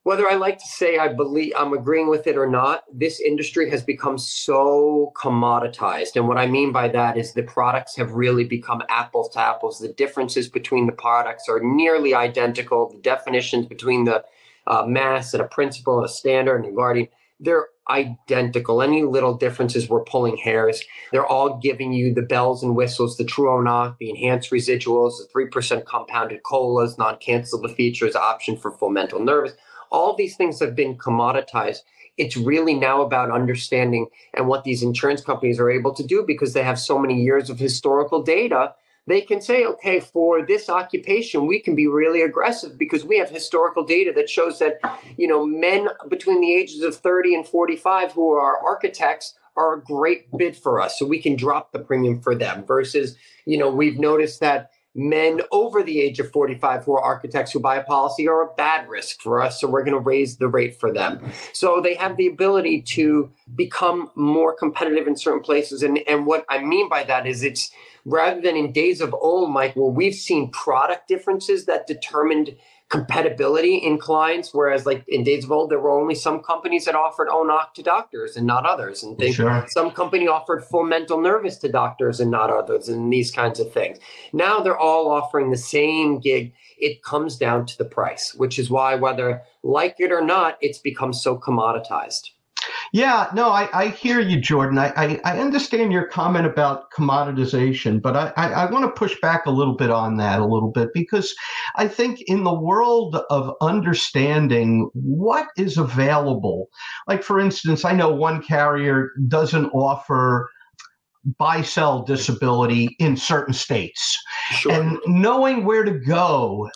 whether 0.06 0.30
I 0.30 0.36
like 0.36 0.60
to 0.60 0.68
say 0.68 1.00
I 1.00 1.08
believe 1.08 1.54
I'm 1.58 1.74
agreeing 1.74 2.10
with 2.10 2.28
it 2.28 2.38
or 2.38 2.46
not, 2.46 2.84
this 2.94 3.20
industry 3.20 3.72
has 3.72 3.82
become 3.82 4.20
so 4.20 5.12
commoditized. 5.16 6.16
And 6.16 6.28
what 6.28 6.38
I 6.38 6.46
mean 6.46 6.72
by 6.72 6.90
that 6.90 7.18
is 7.18 7.34
the 7.34 7.42
products 7.42 7.96
have 7.96 8.12
really 8.12 8.44
become 8.44 8.84
apples 8.88 9.30
to 9.30 9.40
apples. 9.40 9.80
The 9.80 9.94
differences 9.94 10.48
between 10.48 10.86
the 10.86 10.92
products 10.92 11.50
are 11.50 11.60
nearly 11.60 12.14
identical. 12.14 12.92
The 12.92 13.00
definitions 13.00 13.66
between 13.66 14.06
the 14.06 14.24
uh, 14.68 14.86
mass 14.86 15.34
and 15.34 15.42
a 15.42 15.48
principal 15.48 15.98
and 15.98 16.06
a 16.06 16.10
standard 16.10 16.58
and 16.64 16.72
a 16.72 16.76
guardian, 16.76 17.08
they're 17.40 17.70
identical. 17.90 18.84
Any 18.84 19.02
little 19.02 19.34
differences, 19.34 19.90
we're 19.90 20.04
pulling 20.04 20.38
hairs. 20.38 20.84
They're 21.14 21.26
all 21.26 21.58
giving 21.58 21.94
you 21.94 22.14
the 22.14 22.22
bells 22.22 22.62
and 22.62 22.76
whistles, 22.76 23.18
the 23.18 23.26
true 23.26 23.50
or 23.50 23.64
not, 23.64 23.98
the 23.98 24.12
enhanced 24.12 24.52
residuals, 24.52 25.14
the 25.18 25.28
3% 25.36 25.84
compounded 25.86 26.44
colas, 26.44 27.00
non 27.00 27.16
cancelable 27.16 27.76
features, 27.76 28.16
option 28.16 28.56
for 28.56 28.70
full 28.70 28.92
mental 28.92 29.20
nervous 29.20 29.54
all 29.92 30.16
these 30.16 30.36
things 30.36 30.60
have 30.60 30.76
been 30.76 30.98
commoditized. 30.98 31.80
It's 32.18 32.38
really 32.38 32.74
now 32.74 33.02
about 33.02 33.32
understanding 33.32 34.08
and 34.34 34.48
what 34.48 34.64
these 34.64 34.84
insurance 34.84 35.22
companies 35.22 35.60
are 35.60 35.70
able 35.70 35.94
to 35.94 36.04
do 36.04 36.24
because 36.26 36.54
they 36.54 36.64
have 36.64 36.80
so 36.80 36.98
many 36.98 37.22
years 37.22 37.50
of 37.50 37.60
historical 37.60 38.22
data. 38.24 38.74
They 39.08 39.22
can 39.22 39.42
say, 39.42 39.66
okay, 39.66 40.00
for 40.00 40.46
this 40.46 40.70
occupation, 40.70 41.46
we 41.46 41.60
can 41.60 41.76
be 41.76 41.88
really 41.88 42.22
aggressive 42.22 42.78
because 42.78 43.06
we 43.06 43.18
have 43.20 43.30
historical 43.30 43.84
data 43.84 44.12
that 44.16 44.30
shows 44.30 44.60
that, 44.60 44.80
you 45.18 45.28
know, 45.28 45.46
men 45.46 45.90
between 46.08 46.42
the 46.42 46.56
ages 46.56 46.82
of 46.82 46.96
30 46.96 47.36
and 47.36 47.48
45 47.48 48.14
who 48.14 48.32
are 48.32 48.58
architects 48.66 49.36
are 49.58 49.76
a 49.76 49.82
great 49.82 50.26
bid 50.38 50.56
for 50.56 50.82
us. 50.82 50.98
So 50.98 51.06
we 51.06 51.22
can 51.22 51.36
drop 51.36 51.72
the 51.72 51.80
premium 51.80 52.20
for 52.20 52.36
them 52.36 52.66
versus, 52.66 53.16
you 53.46 53.58
know, 53.58 53.70
we've 53.70 54.00
noticed 54.00 54.40
that 54.40 54.72
men 54.96 55.42
over 55.52 55.84
the 55.84 56.00
age 56.00 56.20
of 56.20 56.32
45 56.32 56.86
who 56.86 56.94
are 56.94 57.02
architects 57.02 57.52
who 57.52 57.60
buy 57.60 57.76
a 57.76 57.84
policy 57.84 58.28
are 58.28 58.44
a 58.44 58.54
bad 58.56 58.88
risk 58.88 59.22
for 59.22 59.42
us. 59.42 59.60
So 59.60 59.68
we're 59.68 59.84
going 59.84 59.94
to 59.94 60.00
raise 60.00 60.38
the 60.38 60.48
rate 60.48 60.80
for 60.80 60.92
them. 60.92 61.32
So 61.52 61.82
they 61.82 61.96
have 61.96 62.16
the 62.16 62.28
ability 62.28 62.82
to 62.94 63.30
become 63.56 64.10
more 64.16 64.56
competitive 64.56 65.06
in 65.06 65.18
certain 65.18 65.42
places. 65.42 65.84
And, 65.84 66.00
and 66.08 66.26
what 66.26 66.46
I 66.50 66.60
mean 66.60 66.88
by 66.88 67.04
that 67.04 67.28
is 67.28 67.44
it's 67.44 67.72
rather 68.06 68.40
than 68.40 68.56
in 68.56 68.72
days 68.72 69.02
of 69.02 69.14
old, 69.14 69.52
Mike, 69.52 69.76
where 69.76 69.92
we've 69.92 70.16
seen 70.16 70.50
product 70.52 71.10
differences 71.10 71.66
that 71.66 71.88
determined 71.88 72.56
compatibility 72.90 73.76
in 73.76 73.98
clients. 73.98 74.54
Whereas, 74.54 74.86
like 74.86 75.04
in 75.08 75.24
days 75.24 75.44
of 75.44 75.52
old, 75.52 75.72
there 75.72 75.80
were 75.80 76.00
only 76.00 76.16
some 76.16 76.42
companies 76.42 76.86
that 76.86 76.96
offered 76.96 77.30
own-occ 77.30 77.74
to 77.74 77.84
doctors 77.84 78.38
and 78.38 78.46
not 78.46 78.66
others. 78.66 79.04
And 79.04 79.18
they, 79.18 79.32
sure. 79.32 79.66
some 79.70 79.92
company 79.92 80.28
offered 80.28 80.64
full 80.64 80.84
mental 80.84 81.20
nervous 81.20 81.58
to 81.60 81.72
doctors 81.72 82.20
and 82.20 82.30
not 82.30 82.50
others, 82.50 82.88
and 82.88 83.12
these 83.12 83.32
kinds 83.32 83.60
of 83.60 83.72
things. 83.72 83.98
Now 84.34 84.60
they're 84.60 84.78
all 84.78 85.10
offering 85.10 85.50
the 85.50 85.58
same 85.58 86.20
gig. 86.20 86.54
It 86.78 87.04
comes 87.04 87.38
down 87.38 87.66
to 87.68 87.78
the 87.78 87.86
price, 87.86 88.34
which 88.36 88.60
is 88.60 88.70
why, 88.70 88.96
whether 88.96 89.42
like 89.64 89.96
it 90.00 90.12
or 90.12 90.22
not, 90.22 90.58
it's 90.62 90.80
become 90.80 91.14
so 91.14 91.38
commoditized. 91.38 92.30
Yeah, 92.92 93.30
no, 93.34 93.50
I, 93.50 93.70
I 93.74 93.88
hear 93.90 94.20
you, 94.20 94.40
Jordan. 94.40 94.78
I, 94.78 94.94
I, 94.96 95.22
I, 95.24 95.40
understand 95.40 95.92
your 95.92 96.08
comment 96.08 96.46
about 96.46 96.92
commoditization, 96.92 98.02
but 98.02 98.16
I, 98.16 98.34
I, 98.38 98.52
I 98.52 98.72
want 98.72 98.86
to 98.86 99.00
push 99.00 99.20
back 99.22 99.46
a 99.46 99.52
little 99.52 99.76
bit 99.76 99.90
on 99.90 100.18
that 100.18 100.40
a 100.40 100.46
little 100.46 100.72
bit 100.72 100.90
because 100.94 101.36
I 101.76 101.88
think 101.88 102.22
in 102.28 102.44
the 102.44 102.54
world 102.54 103.18
of 103.30 103.56
understanding 103.62 104.90
what 104.94 105.48
is 105.58 105.78
available, 105.78 106.70
like 107.08 107.24
for 107.24 107.40
instance, 107.40 107.86
I 107.86 107.92
know 107.92 108.14
one 108.14 108.42
carrier 108.42 109.12
doesn't 109.28 109.68
offer 109.72 110.50
buy 111.38 111.62
sell 111.62 112.04
disability 112.04 112.96
in 113.00 113.18
certain 113.18 113.54
states. 113.54 114.18
Sure. 114.52 114.72
And 114.72 115.00
knowing 115.08 115.66
where 115.66 115.84
to 115.84 116.00
go, 116.00 116.70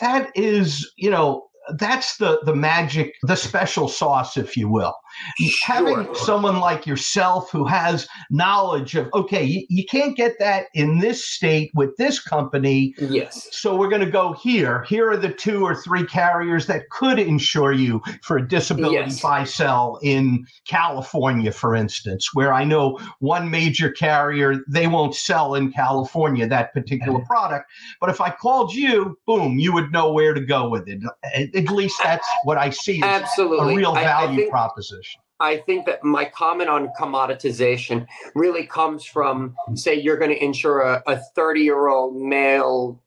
that 0.00 0.30
is, 0.34 0.90
you 0.96 1.10
know, 1.10 1.48
that's 1.78 2.16
the 2.16 2.40
the 2.44 2.54
magic, 2.54 3.14
the 3.22 3.36
special 3.36 3.88
sauce, 3.88 4.36
if 4.36 4.56
you 4.56 4.68
will. 4.68 4.94
Sure. 5.38 5.74
Having 5.76 6.14
someone 6.14 6.60
like 6.60 6.86
yourself 6.86 7.50
who 7.50 7.64
has 7.64 8.08
knowledge 8.30 8.94
of 8.94 9.08
okay, 9.14 9.44
you, 9.44 9.66
you, 9.68 9.84
can't 9.84 10.16
get 10.16 10.38
that 10.38 10.66
in 10.74 10.98
this 10.98 11.24
state 11.24 11.70
with 11.74 11.96
this 11.96 12.20
company. 12.20 12.94
Yes. 12.98 13.48
So 13.52 13.76
we're 13.76 13.88
going 13.88 14.04
to 14.04 14.10
go 14.10 14.34
here. 14.34 14.84
Here 14.84 15.10
are 15.10 15.16
the 15.16 15.32
two 15.32 15.64
or 15.64 15.74
three 15.74 16.04
carriers 16.04 16.66
that 16.66 16.90
could 16.90 17.18
insure 17.18 17.72
you 17.72 18.02
for 18.22 18.36
a 18.36 18.46
disability 18.46 18.96
yes. 18.96 19.20
buy 19.20 19.44
sell 19.44 19.98
in 20.02 20.46
California, 20.66 21.52
for 21.52 21.74
instance, 21.74 22.30
where 22.34 22.52
I 22.52 22.64
know 22.64 22.98
one 23.20 23.50
major 23.50 23.90
carrier 23.90 24.56
they 24.68 24.86
won't 24.86 25.14
sell 25.14 25.54
in 25.54 25.72
California 25.72 26.46
that 26.46 26.72
particular 26.72 27.20
eh. 27.20 27.24
product, 27.26 27.70
but 28.00 28.10
if 28.10 28.20
I 28.20 28.30
called 28.30 28.74
you, 28.74 29.18
boom, 29.26 29.58
you 29.58 29.72
would 29.72 29.90
know 29.90 30.12
where 30.12 30.34
to 30.34 30.40
go 30.40 30.68
with 30.68 30.88
it 30.88 30.98
at 31.54 31.68
least 31.70 32.00
that's 32.02 32.28
what 32.44 32.58
I 32.58 32.70
see 32.70 32.98
as 33.02 33.22
Absolutely. 33.22 33.74
a 33.74 33.76
real 33.76 33.94
value 33.94 34.08
I, 34.08 34.32
I 34.32 34.36
think, 34.36 34.50
proposition. 34.50 35.07
I 35.40 35.58
think 35.58 35.86
that 35.86 36.02
my 36.02 36.24
comment 36.24 36.68
on 36.68 36.90
commoditization 36.98 38.06
really 38.34 38.66
comes 38.66 39.04
from, 39.04 39.54
say, 39.74 39.94
you're 39.94 40.16
going 40.16 40.30
to 40.30 40.44
insure 40.44 40.80
a 40.80 41.16
30 41.34 41.60
year 41.60 41.88
old 41.88 42.16
male 42.16 43.00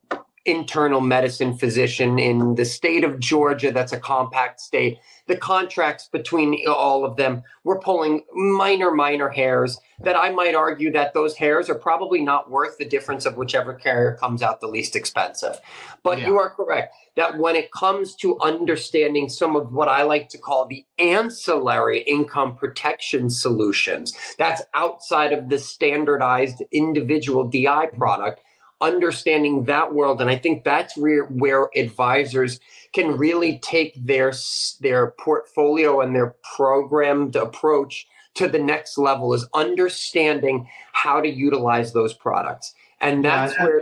internal 0.45 1.01
medicine 1.01 1.55
physician 1.55 2.17
in 2.17 2.55
the 2.55 2.65
state 2.65 3.03
of 3.03 3.19
Georgia, 3.19 3.71
that's 3.71 3.93
a 3.93 3.99
compact 3.99 4.59
state. 4.59 4.97
The 5.27 5.37
contracts 5.37 6.09
between 6.11 6.67
all 6.67 7.05
of 7.05 7.15
them, 7.15 7.43
we're 7.63 7.79
pulling 7.79 8.23
minor, 8.33 8.91
minor 8.91 9.29
hairs 9.29 9.79
that 10.03 10.17
I 10.17 10.31
might 10.31 10.55
argue 10.55 10.91
that 10.93 11.13
those 11.13 11.35
hairs 11.35 11.69
are 11.69 11.75
probably 11.75 12.21
not 12.21 12.49
worth 12.49 12.77
the 12.77 12.85
difference 12.85 13.25
of 13.25 13.37
whichever 13.37 13.73
carrier 13.73 14.17
comes 14.19 14.41
out 14.41 14.61
the 14.61 14.67
least 14.67 14.95
expensive. 14.95 15.59
But 16.03 16.19
yeah. 16.19 16.27
you 16.27 16.39
are 16.39 16.49
correct 16.49 16.95
that 17.15 17.37
when 17.37 17.55
it 17.55 17.71
comes 17.71 18.15
to 18.15 18.39
understanding 18.39 19.29
some 19.29 19.55
of 19.55 19.71
what 19.71 19.87
I 19.87 20.03
like 20.03 20.29
to 20.29 20.37
call 20.37 20.65
the 20.65 20.85
ancillary 20.97 22.01
income 22.01 22.55
protection 22.55 23.29
solutions, 23.29 24.13
that's 24.37 24.63
outside 24.73 25.33
of 25.33 25.49
the 25.49 25.59
standardized 25.59 26.63
individual 26.71 27.47
DI 27.47 27.87
product 27.97 28.41
understanding 28.81 29.65
that 29.65 29.93
world. 29.93 30.21
And 30.21 30.29
i 30.29 30.35
think 30.35 30.63
that's 30.63 30.97
where, 30.97 31.25
where 31.25 31.69
advisors 31.75 32.59
can 32.93 33.17
really 33.17 33.59
take 33.59 33.93
their 34.03 34.33
their 34.81 35.11
portfolio 35.11 36.01
and 36.01 36.15
their 36.15 36.35
programmed 36.55 37.35
approach 37.35 38.07
to 38.33 38.47
the 38.47 38.59
next 38.59 38.97
level 38.97 39.33
is 39.33 39.47
understanding 39.53 40.67
how 40.93 41.21
to 41.21 41.29
utilize 41.29 41.93
those 41.93 42.13
products. 42.13 42.73
And 42.99 43.23
that's 43.23 43.53
yeah, 43.57 43.65
where 43.65 43.81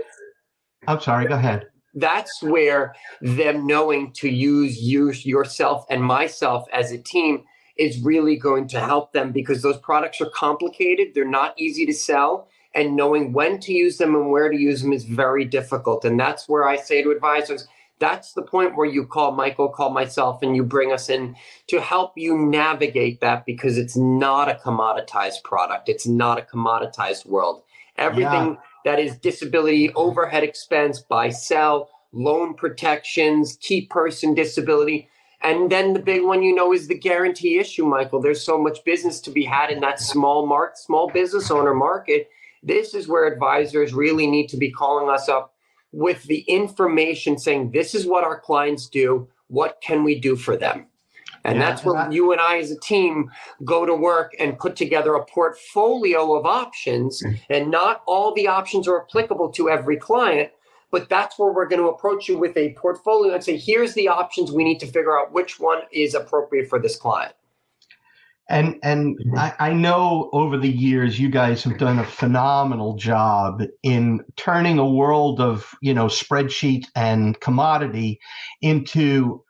i'm 0.88 1.00
sorry 1.00 1.28
go 1.28 1.36
ahead. 1.36 1.68
That's 1.96 2.44
where 2.44 2.94
them 3.20 3.66
knowing 3.66 4.12
to 4.14 4.30
use 4.30 4.82
you 4.82 5.12
yourself 5.12 5.86
and 5.90 6.04
myself 6.04 6.66
as 6.72 6.92
a 6.92 7.00
team 7.00 7.44
is 7.78 8.00
really 8.02 8.36
going 8.36 8.68
to 8.68 8.80
help 8.80 9.14
them 9.14 9.32
because 9.32 9.62
those 9.62 9.78
products 9.78 10.20
are 10.22 10.30
complicated. 10.30 11.14
They're 11.16 11.26
not 11.26 11.58
easy 11.58 11.86
to 11.86 11.94
sell 11.94 12.49
and 12.75 12.95
knowing 12.95 13.34
when 13.34 13.60
to 13.60 13.73
use 13.73 13.97
them 13.97 14.15
and 14.15 14.29
where 14.29 14.49
to 14.49 14.58
use 14.58 14.82
them 14.82 14.93
is 14.93 15.05
very 15.05 15.45
difficult 15.45 16.05
and 16.05 16.19
that's 16.19 16.47
where 16.47 16.67
i 16.67 16.75
say 16.75 17.01
to 17.01 17.12
advisors 17.12 17.67
that's 17.99 18.32
the 18.32 18.41
point 18.41 18.75
where 18.75 18.88
you 18.88 19.05
call 19.05 19.32
michael 19.32 19.69
call 19.69 19.89
myself 19.89 20.41
and 20.41 20.55
you 20.55 20.63
bring 20.63 20.91
us 20.91 21.10
in 21.10 21.36
to 21.67 21.82
help 21.82 22.13
you 22.15 22.38
navigate 22.38 23.19
that 23.21 23.45
because 23.45 23.77
it's 23.77 23.97
not 23.97 24.49
a 24.49 24.60
commoditized 24.63 25.43
product 25.43 25.89
it's 25.89 26.08
not 26.08 26.38
a 26.38 26.41
commoditized 26.41 27.25
world 27.25 27.63
everything 27.97 28.53
yeah 28.53 28.55
that 28.86 28.99
is 28.99 29.17
disability 29.17 29.93
overhead 29.93 30.43
expense, 30.43 30.99
buy 30.99 31.29
sell, 31.29 31.89
loan 32.12 32.53
protections, 32.53 33.58
key 33.62 33.86
person 33.86 34.34
disability. 34.34 35.10
And 35.41 35.71
then 35.71 35.93
the 35.93 35.99
big 35.99 36.23
one, 36.23 36.43
you 36.43 36.53
know, 36.53 36.73
is 36.73 36.88
the 36.88 36.97
guarantee 36.97 37.60
issue, 37.60 37.86
Michael. 37.86 38.21
There's 38.21 38.43
so 38.43 38.58
much 38.58 38.84
business 38.84 39.21
to 39.21 39.32
be 39.32 39.45
had 39.45 39.69
in 39.69 39.79
that 39.82 39.99
small 39.99 40.45
mark, 40.45 40.75
small 40.75 41.10
business 41.10 41.49
owner 41.49 41.73
market. 41.73 42.29
This 42.63 42.93
is 42.93 43.08
where 43.08 43.26
advisors 43.26 43.93
really 43.93 44.28
need 44.28 44.48
to 44.50 44.58
be 44.58 44.72
calling 44.72 45.10
us 45.10 45.30
up 45.30 45.54
with 45.91 46.24
the 46.24 46.41
information 46.41 47.38
saying, 47.38 47.72
this 47.72 47.95
is 47.95 48.06
what 48.06 48.24
our 48.24 48.39
clients 48.39 48.88
do. 48.88 49.28
What 49.48 49.82
can 49.82 50.04
we 50.04 50.19
do 50.19 50.36
for 50.36 50.56
them? 50.56 50.88
And 51.45 51.58
yeah, 51.58 51.69
that's 51.69 51.86
where 51.86 52.12
you 52.12 52.32
and 52.32 52.41
I, 52.41 52.58
as 52.58 52.69
a 52.69 52.80
team, 52.80 53.32
go 53.63 53.86
to 53.86 53.95
work 53.95 54.36
and 54.39 54.60
put 54.60 54.76
together 54.76 55.15
a 55.15 55.26
portfolio 55.26 56.36
of 56.36 56.45
options. 56.45 57.24
Mm. 57.24 57.39
And 57.50 57.72
not 57.72 58.04
all 58.06 58.34
the 58.34 58.48
options 58.48 58.88
are 58.88 59.02
applicable 59.02 59.50
to 59.54 59.69
every 59.69 59.98
client, 59.98 60.52
but 60.91 61.08
that's 61.08 61.39
where 61.39 61.52
we're 61.52 61.67
going 61.67 61.82
to 61.82 61.88
approach 61.88 62.28
you 62.28 62.38
with 62.38 62.58
a 62.58 62.74
portfolio 62.74 63.34
and 63.34 63.43
say, 63.43 63.58
here's 63.58 63.93
the 63.93 64.10
options. 64.10 64.52
We 64.52 64.63
need 64.63 64.80
to 64.80 64.86
figure 64.86 65.17
out 65.17 65.32
which 65.32 65.60
one 65.60 65.80
is 65.91 66.13
appropriate 66.13 66.67
for 66.67 66.80
this 66.80 66.98
client. 66.98 67.34
And 68.50 68.76
and 68.82 69.18
mm-hmm. 69.18 69.38
I, 69.38 69.54
I 69.60 69.74
know 69.74 70.30
over 70.34 70.58
the 70.58 70.70
years 70.70 71.20
you 71.20 71.30
guys 71.30 71.64
have 71.64 71.78
done 71.78 72.00
a 72.00 72.04
phenomenal 72.04 72.96
job 72.96 73.62
in 73.84 74.22
turning 74.36 74.80
a 74.80 74.90
world 74.90 75.40
of 75.40 75.74
you 75.82 75.94
know 75.94 76.08
spreadsheet 76.08 76.86
and 76.96 77.40
commodity 77.40 78.20
into 78.62 79.44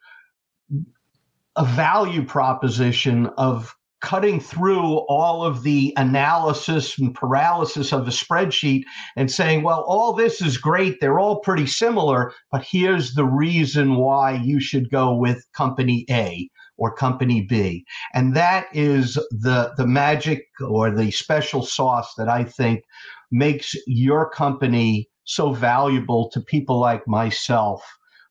a 1.56 1.66
value 1.66 2.26
proposition 2.26 3.28
of 3.38 3.76
cutting 4.02 4.40
through 4.40 5.00
all 5.10 5.44
of 5.44 5.64
the 5.64 5.94
analysis 5.98 6.98
and 6.98 7.14
paralysis 7.14 7.92
of 7.92 8.08
a 8.08 8.12
spreadsheet 8.12 8.84
and 9.18 9.30
saying, 9.30 9.62
well, 9.62 9.82
all 9.82 10.14
this 10.14 10.42
is 10.42 10.58
great. 10.58 11.00
They're 11.02 11.20
all 11.20 11.42
pretty 11.42 11.68
similar, 11.68 12.34
but 12.52 12.64
here's 12.64 13.14
the 13.14 13.26
reason 13.26 13.96
why 13.96 14.36
you 14.36 14.62
should 14.62 14.90
go 14.90 15.14
with 15.14 15.46
company 15.54 16.06
A 16.10 16.50
or 16.80 16.94
company 16.96 17.42
B. 17.42 17.86
And 18.14 18.36
that 18.36 18.68
is 18.74 19.14
the, 19.30 19.74
the 19.78 19.86
magic 19.86 20.48
or 20.66 20.90
the 20.90 21.12
special 21.12 21.62
sauce 21.62 22.16
that 22.18 22.30
I 22.30 22.44
think 22.44 22.84
makes 23.32 23.76
your 23.86 24.30
company 24.30 25.10
so 25.26 25.52
valuable 25.54 26.30
to 26.32 26.42
people 26.42 26.80
like 26.80 27.08
myself 27.08 27.84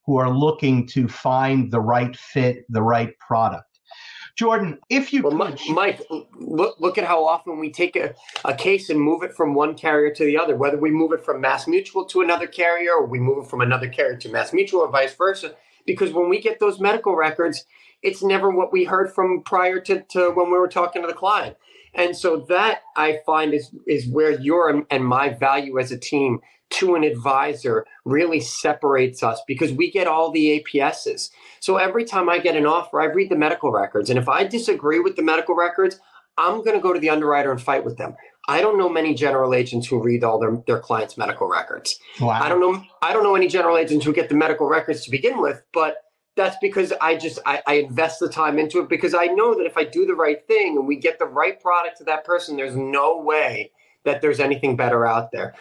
who 0.05 0.17
are 0.17 0.29
looking 0.29 0.87
to 0.87 1.07
find 1.07 1.71
the 1.71 1.79
right 1.79 2.17
fit, 2.17 2.65
the 2.67 2.81
right 2.81 3.17
product. 3.19 3.65
Jordan, 4.35 4.79
if 4.89 5.11
you 5.11 5.21
well, 5.23 5.37
could, 5.37 5.59
Mike, 5.71 6.01
look 6.39 6.79
look 6.79 6.97
at 6.97 7.03
how 7.03 7.25
often 7.25 7.59
we 7.59 7.69
take 7.69 7.97
a, 7.97 8.15
a 8.45 8.53
case 8.53 8.89
and 8.89 8.99
move 8.99 9.21
it 9.21 9.33
from 9.33 9.53
one 9.53 9.75
carrier 9.75 10.13
to 10.13 10.23
the 10.23 10.37
other. 10.37 10.55
Whether 10.55 10.77
we 10.77 10.91
move 10.91 11.11
it 11.11 11.25
from 11.25 11.41
Mass 11.41 11.67
Mutual 11.67 12.05
to 12.05 12.21
another 12.21 12.47
carrier, 12.47 12.93
or 12.93 13.05
we 13.05 13.19
move 13.19 13.43
it 13.43 13.49
from 13.49 13.59
another 13.59 13.89
carrier 13.89 14.15
to 14.15 14.29
Mass 14.29 14.53
Mutual, 14.53 14.81
or 14.81 14.89
vice 14.89 15.13
versa. 15.13 15.55
Because 15.85 16.13
when 16.13 16.29
we 16.29 16.39
get 16.39 16.59
those 16.59 16.79
medical 16.79 17.17
records, 17.17 17.65
it's 18.01 18.23
never 18.23 18.49
what 18.49 18.71
we 18.71 18.85
heard 18.85 19.11
from 19.13 19.43
prior 19.43 19.79
to, 19.81 20.01
to 20.09 20.31
when 20.31 20.47
we 20.47 20.57
were 20.57 20.67
talking 20.67 21.01
to 21.01 21.07
the 21.07 21.13
client. 21.13 21.57
And 21.93 22.15
so 22.15 22.45
that 22.49 22.81
I 22.95 23.19
find 23.25 23.53
is 23.53 23.71
is 23.87 24.07
where 24.07 24.39
your 24.39 24.85
and 24.89 25.05
my 25.05 25.29
value 25.29 25.79
as 25.79 25.91
a 25.91 25.97
team 25.97 26.39
to 26.69 26.93
an 26.93 27.03
advisor 27.03 27.85
really 28.05 28.39
separates 28.39 29.23
us 29.23 29.41
because 29.47 29.71
we 29.71 29.89
get 29.89 30.07
all 30.07 30.31
the 30.31 30.63
APSs. 30.63 31.31
So 31.59 31.77
every 31.77 32.05
time 32.05 32.29
I 32.29 32.37
get 32.37 32.55
an 32.55 32.67
offer, 32.67 33.01
I 33.01 33.05
read 33.05 33.29
the 33.29 33.35
medical 33.35 33.71
records. 33.71 34.09
And 34.11 34.19
if 34.19 34.29
I 34.29 34.43
disagree 34.43 34.99
with 34.99 35.15
the 35.15 35.23
medical 35.23 35.55
records, 35.55 35.99
I'm 36.37 36.63
going 36.63 36.75
to 36.75 36.79
go 36.79 36.93
to 36.93 36.99
the 36.99 37.09
underwriter 37.09 37.51
and 37.51 37.61
fight 37.61 37.83
with 37.83 37.97
them. 37.97 38.15
I 38.47 38.61
don't 38.61 38.77
know 38.77 38.87
many 38.87 39.13
general 39.13 39.53
agents 39.53 39.87
who 39.87 40.01
read 40.01 40.23
all 40.23 40.39
their, 40.39 40.57
their 40.65 40.79
clients' 40.79 41.17
medical 41.17 41.47
records. 41.47 41.99
Wow. 42.19 42.29
I 42.29 42.49
don't 42.49 42.59
know 42.59 42.83
I 43.01 43.13
don't 43.13 43.23
know 43.23 43.35
any 43.35 43.47
general 43.47 43.77
agents 43.77 44.05
who 44.05 44.13
get 44.13 44.29
the 44.29 44.35
medical 44.35 44.67
records 44.67 45.03
to 45.05 45.11
begin 45.11 45.41
with, 45.41 45.61
but 45.73 45.97
that's 46.35 46.57
because 46.61 46.93
I 47.01 47.15
just 47.15 47.39
I, 47.45 47.61
I 47.67 47.73
invest 47.75 48.19
the 48.19 48.29
time 48.29 48.59
into 48.59 48.79
it 48.79 48.89
because 48.89 49.13
I 49.13 49.25
know 49.25 49.55
that 49.55 49.65
if 49.65 49.77
I 49.77 49.83
do 49.83 50.05
the 50.05 50.13
right 50.15 50.45
thing 50.47 50.77
and 50.77 50.87
we 50.87 50.95
get 50.95 51.19
the 51.19 51.25
right 51.25 51.59
product 51.59 51.97
to 51.97 52.03
that 52.05 52.23
person, 52.23 52.55
there's 52.55 52.75
no 52.75 53.17
way 53.17 53.71
that 54.05 54.21
there's 54.21 54.39
anything 54.39 54.75
better 54.75 55.05
out 55.05 55.31
there. 55.31 55.55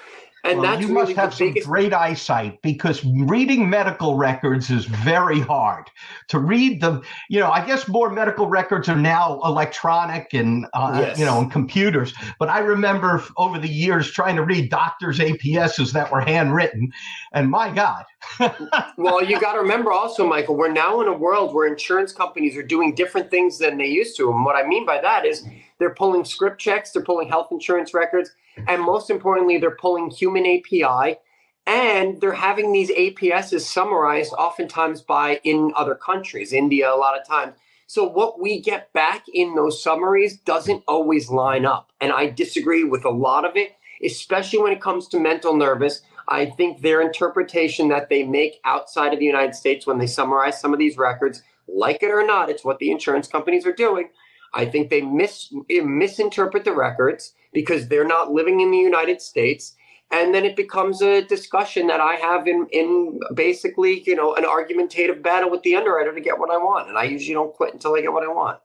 And 0.44 0.60
well, 0.60 0.70
that's 0.70 0.86
you 0.86 0.92
must 0.94 1.12
have 1.12 1.34
some 1.34 1.48
biggest... 1.48 1.66
great 1.66 1.92
eyesight 1.92 2.62
because 2.62 3.04
reading 3.04 3.68
medical 3.68 4.16
records 4.16 4.70
is 4.70 4.84
very 4.84 5.40
hard. 5.40 5.90
To 6.28 6.38
read 6.38 6.80
them, 6.80 7.02
you 7.28 7.40
know, 7.40 7.50
I 7.50 7.66
guess 7.66 7.88
more 7.88 8.08
medical 8.10 8.46
records 8.46 8.88
are 8.88 8.96
now 8.96 9.40
electronic 9.44 10.32
and 10.34 10.66
uh, 10.74 11.00
yes. 11.02 11.18
you 11.18 11.24
know, 11.24 11.40
and 11.40 11.50
computers. 11.50 12.14
But 12.38 12.48
I 12.48 12.60
remember 12.60 13.22
over 13.36 13.58
the 13.58 13.68
years 13.68 14.10
trying 14.10 14.36
to 14.36 14.44
read 14.44 14.70
doctors' 14.70 15.18
APSs 15.18 15.92
that 15.92 16.12
were 16.12 16.20
handwritten, 16.20 16.92
and 17.32 17.50
my 17.50 17.74
God. 17.74 18.04
well, 18.96 19.24
you 19.24 19.40
got 19.40 19.54
to 19.54 19.60
remember 19.60 19.92
also, 19.92 20.26
Michael, 20.26 20.56
we're 20.56 20.70
now 20.70 21.00
in 21.00 21.08
a 21.08 21.16
world 21.16 21.52
where 21.52 21.66
insurance 21.66 22.12
companies 22.12 22.56
are 22.56 22.62
doing 22.62 22.94
different 22.94 23.30
things 23.30 23.58
than 23.58 23.76
they 23.76 23.86
used 23.86 24.16
to, 24.18 24.30
and 24.30 24.44
what 24.44 24.54
I 24.54 24.66
mean 24.66 24.86
by 24.86 25.00
that 25.00 25.26
is 25.26 25.44
they're 25.78 25.94
pulling 25.94 26.24
script 26.24 26.60
checks, 26.60 26.90
they're 26.90 27.02
pulling 27.02 27.28
health 27.28 27.48
insurance 27.50 27.94
records 27.94 28.30
and 28.66 28.82
most 28.82 29.10
importantly, 29.10 29.58
they're 29.58 29.76
pulling 29.76 30.10
human 30.10 30.44
API 30.44 31.18
and 31.66 32.20
they're 32.20 32.32
having 32.32 32.72
these 32.72 32.90
APSs 32.90 33.60
summarized 33.60 34.32
oftentimes 34.32 35.02
by 35.02 35.40
in 35.44 35.72
other 35.76 35.94
countries, 35.94 36.52
India, 36.52 36.92
a 36.92 36.96
lot 36.96 37.18
of 37.18 37.26
times. 37.26 37.54
So 37.86 38.04
what 38.04 38.40
we 38.40 38.60
get 38.60 38.92
back 38.92 39.24
in 39.32 39.54
those 39.54 39.82
summaries 39.82 40.38
doesn't 40.38 40.82
always 40.88 41.30
line 41.30 41.64
up. 41.64 41.92
And 42.00 42.12
I 42.12 42.30
disagree 42.30 42.84
with 42.84 43.04
a 43.04 43.10
lot 43.10 43.44
of 43.44 43.56
it, 43.56 43.76
especially 44.04 44.60
when 44.60 44.72
it 44.72 44.82
comes 44.82 45.08
to 45.08 45.20
mental 45.20 45.56
nervous. 45.56 46.02
I 46.28 46.46
think 46.46 46.80
their 46.80 47.00
interpretation 47.00 47.88
that 47.88 48.10
they 48.10 48.24
make 48.24 48.60
outside 48.64 49.14
of 49.14 49.18
the 49.18 49.24
United 49.24 49.54
States 49.54 49.86
when 49.86 49.98
they 49.98 50.06
summarize 50.06 50.60
some 50.60 50.74
of 50.74 50.78
these 50.78 50.98
records, 50.98 51.42
like 51.66 52.02
it 52.02 52.10
or 52.10 52.26
not, 52.26 52.50
it's 52.50 52.64
what 52.64 52.78
the 52.78 52.90
insurance 52.90 53.26
companies 53.26 53.66
are 53.66 53.72
doing. 53.72 54.10
I 54.54 54.66
think 54.66 54.90
they 54.90 55.02
mis- 55.02 55.52
eh, 55.70 55.82
misinterpret 55.82 56.64
the 56.64 56.72
records 56.72 57.34
because 57.52 57.88
they're 57.88 58.06
not 58.06 58.32
living 58.32 58.60
in 58.60 58.70
the 58.70 58.78
United 58.78 59.20
States. 59.20 59.74
And 60.10 60.34
then 60.34 60.44
it 60.44 60.56
becomes 60.56 61.02
a 61.02 61.22
discussion 61.22 61.86
that 61.88 62.00
I 62.00 62.14
have 62.14 62.46
in, 62.46 62.66
in 62.72 63.20
basically, 63.34 64.02
you 64.06 64.16
know, 64.16 64.34
an 64.34 64.46
argumentative 64.46 65.22
battle 65.22 65.50
with 65.50 65.62
the 65.62 65.76
underwriter 65.76 66.14
to 66.14 66.20
get 66.20 66.38
what 66.38 66.50
I 66.50 66.56
want. 66.56 66.88
And 66.88 66.96
I 66.96 67.04
usually 67.04 67.34
don't 67.34 67.54
quit 67.54 67.74
until 67.74 67.94
I 67.94 68.00
get 68.00 68.12
what 68.12 68.24
I 68.24 68.28
want. 68.28 68.58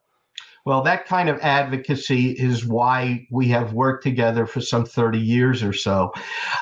Well, 0.65 0.81
that 0.83 1.05
kind 1.05 1.27
of 1.27 1.39
advocacy 1.41 2.31
is 2.31 2.65
why 2.65 3.27
we 3.29 3.49
have 3.49 3.73
worked 3.73 4.01
together 4.01 4.45
for 4.45 4.61
some 4.61 4.85
30 4.85 5.19
years 5.19 5.61
or 5.61 5.73
so. 5.73 6.13